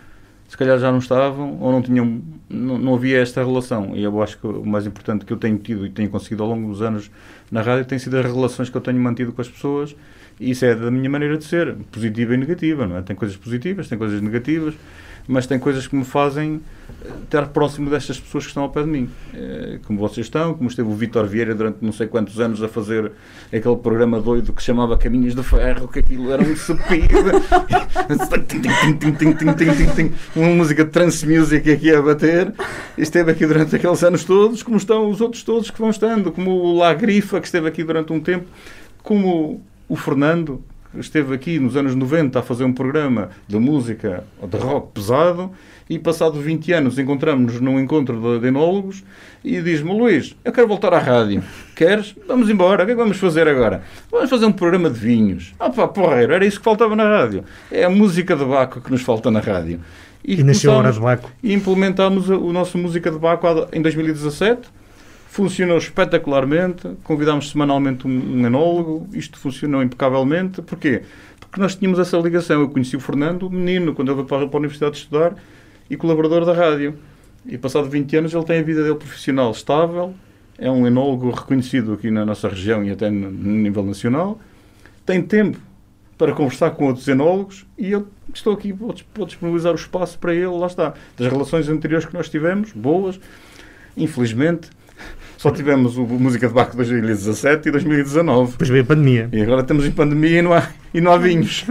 [0.48, 3.96] se calhar já não estavam ou não tinham, não, não havia esta relação.
[3.96, 6.50] E eu acho que o mais importante que eu tenho tido e tenho conseguido ao
[6.50, 7.10] longo dos anos
[7.52, 9.96] na rádio tem sido as relações que eu tenho mantido com as pessoas.
[10.40, 13.02] E isso é da minha maneira de ser, positiva e negativa, não é?
[13.02, 14.76] Tem coisas positivas, tem coisas negativas
[15.28, 16.62] mas tem coisas que me fazem
[17.04, 19.10] eh, estar próximo destas pessoas que estão ao pé de mim.
[19.34, 22.68] Eh, como vocês estão, como esteve o Vítor Vieira durante não sei quantos anos a
[22.68, 23.12] fazer
[23.48, 27.16] aquele programa doido que chamava Caminhos do Ferro, que aquilo era um supido.
[30.36, 32.54] uma música de trance music aqui a bater.
[32.98, 36.52] Esteve aqui durante aqueles anos todos, como estão os outros todos que vão estando, como
[36.52, 38.46] o La Grifa, que esteve aqui durante um tempo,
[39.02, 40.64] como o Fernando,
[41.00, 45.52] esteve aqui nos anos 90 a fazer um programa de música de rock pesado
[45.90, 49.04] e passado 20 anos encontramos-nos num encontro de enólogos
[49.44, 51.44] e diz-me, Luís, eu quero voltar à rádio.
[51.76, 52.16] Queres?
[52.28, 52.84] Vamos embora.
[52.84, 53.84] O que é que vamos fazer agora?
[54.12, 55.54] Vamos fazer um programa de vinhos.
[55.60, 57.44] Ah pá, porreiro, era isso que faltava na rádio.
[57.72, 59.80] É a música de Baco que nos falta na rádio.
[60.24, 61.32] E, e nasceu a Hora de Baco.
[61.44, 64.62] E implementámos o nosso Música de Baco em 2017.
[65.36, 66.96] Funcionou espetacularmente.
[67.04, 69.06] Convidámos semanalmente um, enólogo.
[69.12, 70.62] Isto funcionou impecavelmente.
[70.62, 71.02] Porquê?
[71.42, 72.62] Porque nós tínhamos essa ligação.
[72.62, 75.36] Eu conheci o Fernando, menino, quando ele veio para a Universidade de estudar
[75.90, 76.98] e colaborador da rádio.
[77.46, 80.16] E passado 20 anos ele tem a vida dele profissional estável,
[80.58, 84.40] é um enólogo reconhecido aqui na nossa região e até no nível nacional,
[85.06, 85.60] tem tempo
[86.18, 88.74] para conversar com outros enólogos e eu estou aqui
[89.14, 90.94] para disponibilizar o espaço para ele, lá está.
[91.18, 93.20] Das relações anteriores que nós tivemos, boas,
[93.98, 94.70] infelizmente,
[95.38, 98.52] só tivemos o Música de Baco 2017 e 2019.
[98.52, 99.30] Depois veio a pandemia.
[99.32, 101.66] E agora estamos em pandemia e não há, e não há vinhos.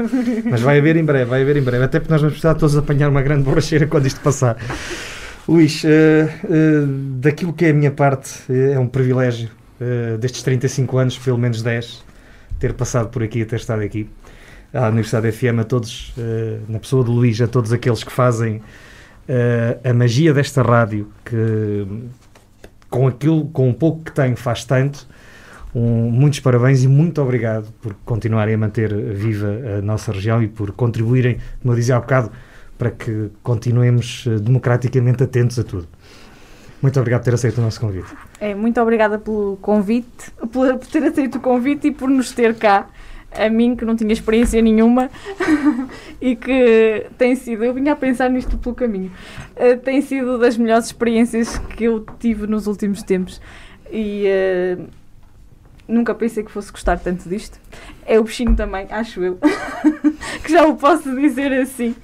[0.45, 1.85] Mas vai haver em breve, vai haver em breve.
[1.85, 4.57] Até porque nós vamos precisar todos apanhar uma grande borracheira quando isto passar.
[5.47, 6.87] Luís, uh, uh,
[7.21, 9.51] daquilo que é a minha parte, uh, é um privilégio
[10.19, 12.03] destes 35 anos, pelo menos 10,
[12.59, 14.09] ter passado por aqui, ter estado aqui.
[14.73, 16.15] À Universidade FM, a todos,
[16.69, 18.63] na pessoa de Luís, a todos aqueles que fazem
[19.85, 21.87] a magia desta rádio, que
[22.95, 25.05] com aquilo, com o pouco que tenho, faz tanto.
[25.75, 30.47] Um, muitos parabéns e muito obrigado por continuarem a manter viva a nossa região e
[30.47, 32.31] por contribuírem, como eu dizia há bocado,
[32.79, 35.89] para que continuemos eh, democraticamente atentos a tudo.
[36.81, 38.07] Muito obrigado por ter aceito o nosso convite.
[38.39, 42.87] É, muito obrigada pelo convite, por, ter aceito o convite e por nos ter cá.
[43.37, 45.11] A mim, que não tinha experiência nenhuma
[46.21, 49.11] e que tem sido, eu vinha a pensar nisto pelo caminho,
[49.57, 53.41] uh, tem sido das melhores experiências que eu tive nos últimos tempos.
[53.91, 54.27] E
[54.79, 54.87] uh,
[55.89, 57.59] nunca pensei que fosse gostar tanto disto.
[58.07, 59.39] É o bichinho também, acho eu,
[60.43, 61.95] que já o posso dizer assim.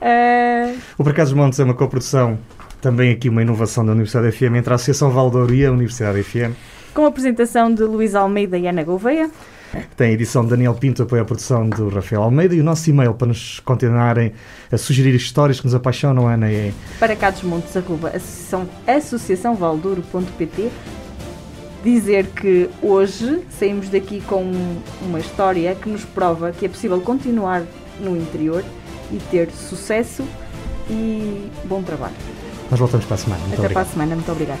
[0.00, 0.78] Uh...
[0.98, 2.38] O Para dos Montes é uma coprodução,
[2.80, 6.54] também aqui uma inovação da Universidade FM entre a Associação Valdouro e a Universidade FM.
[6.94, 9.30] Com a apresentação de Luís Almeida e Ana Gouveia.
[9.96, 12.88] Tem a edição de Daniel Pinto, apoio a produção do Rafael Almeida e o nosso
[12.90, 14.32] e-mail para nos continuarem
[14.70, 20.70] a sugerir histórias que nos apaixonam, Ana, é para montes, arroba, associação, associaçãovaldouro.pt
[21.84, 24.50] dizer que hoje saímos daqui com
[25.02, 27.62] uma história que nos prova que é possível continuar
[28.00, 28.64] no interior
[29.12, 30.24] e ter sucesso
[30.90, 32.14] e bom trabalho.
[32.70, 33.40] Nós voltamos para a semana.
[33.42, 33.84] Muito Até obrigado.
[33.84, 34.14] para a semana.
[34.14, 34.60] Muito obrigada.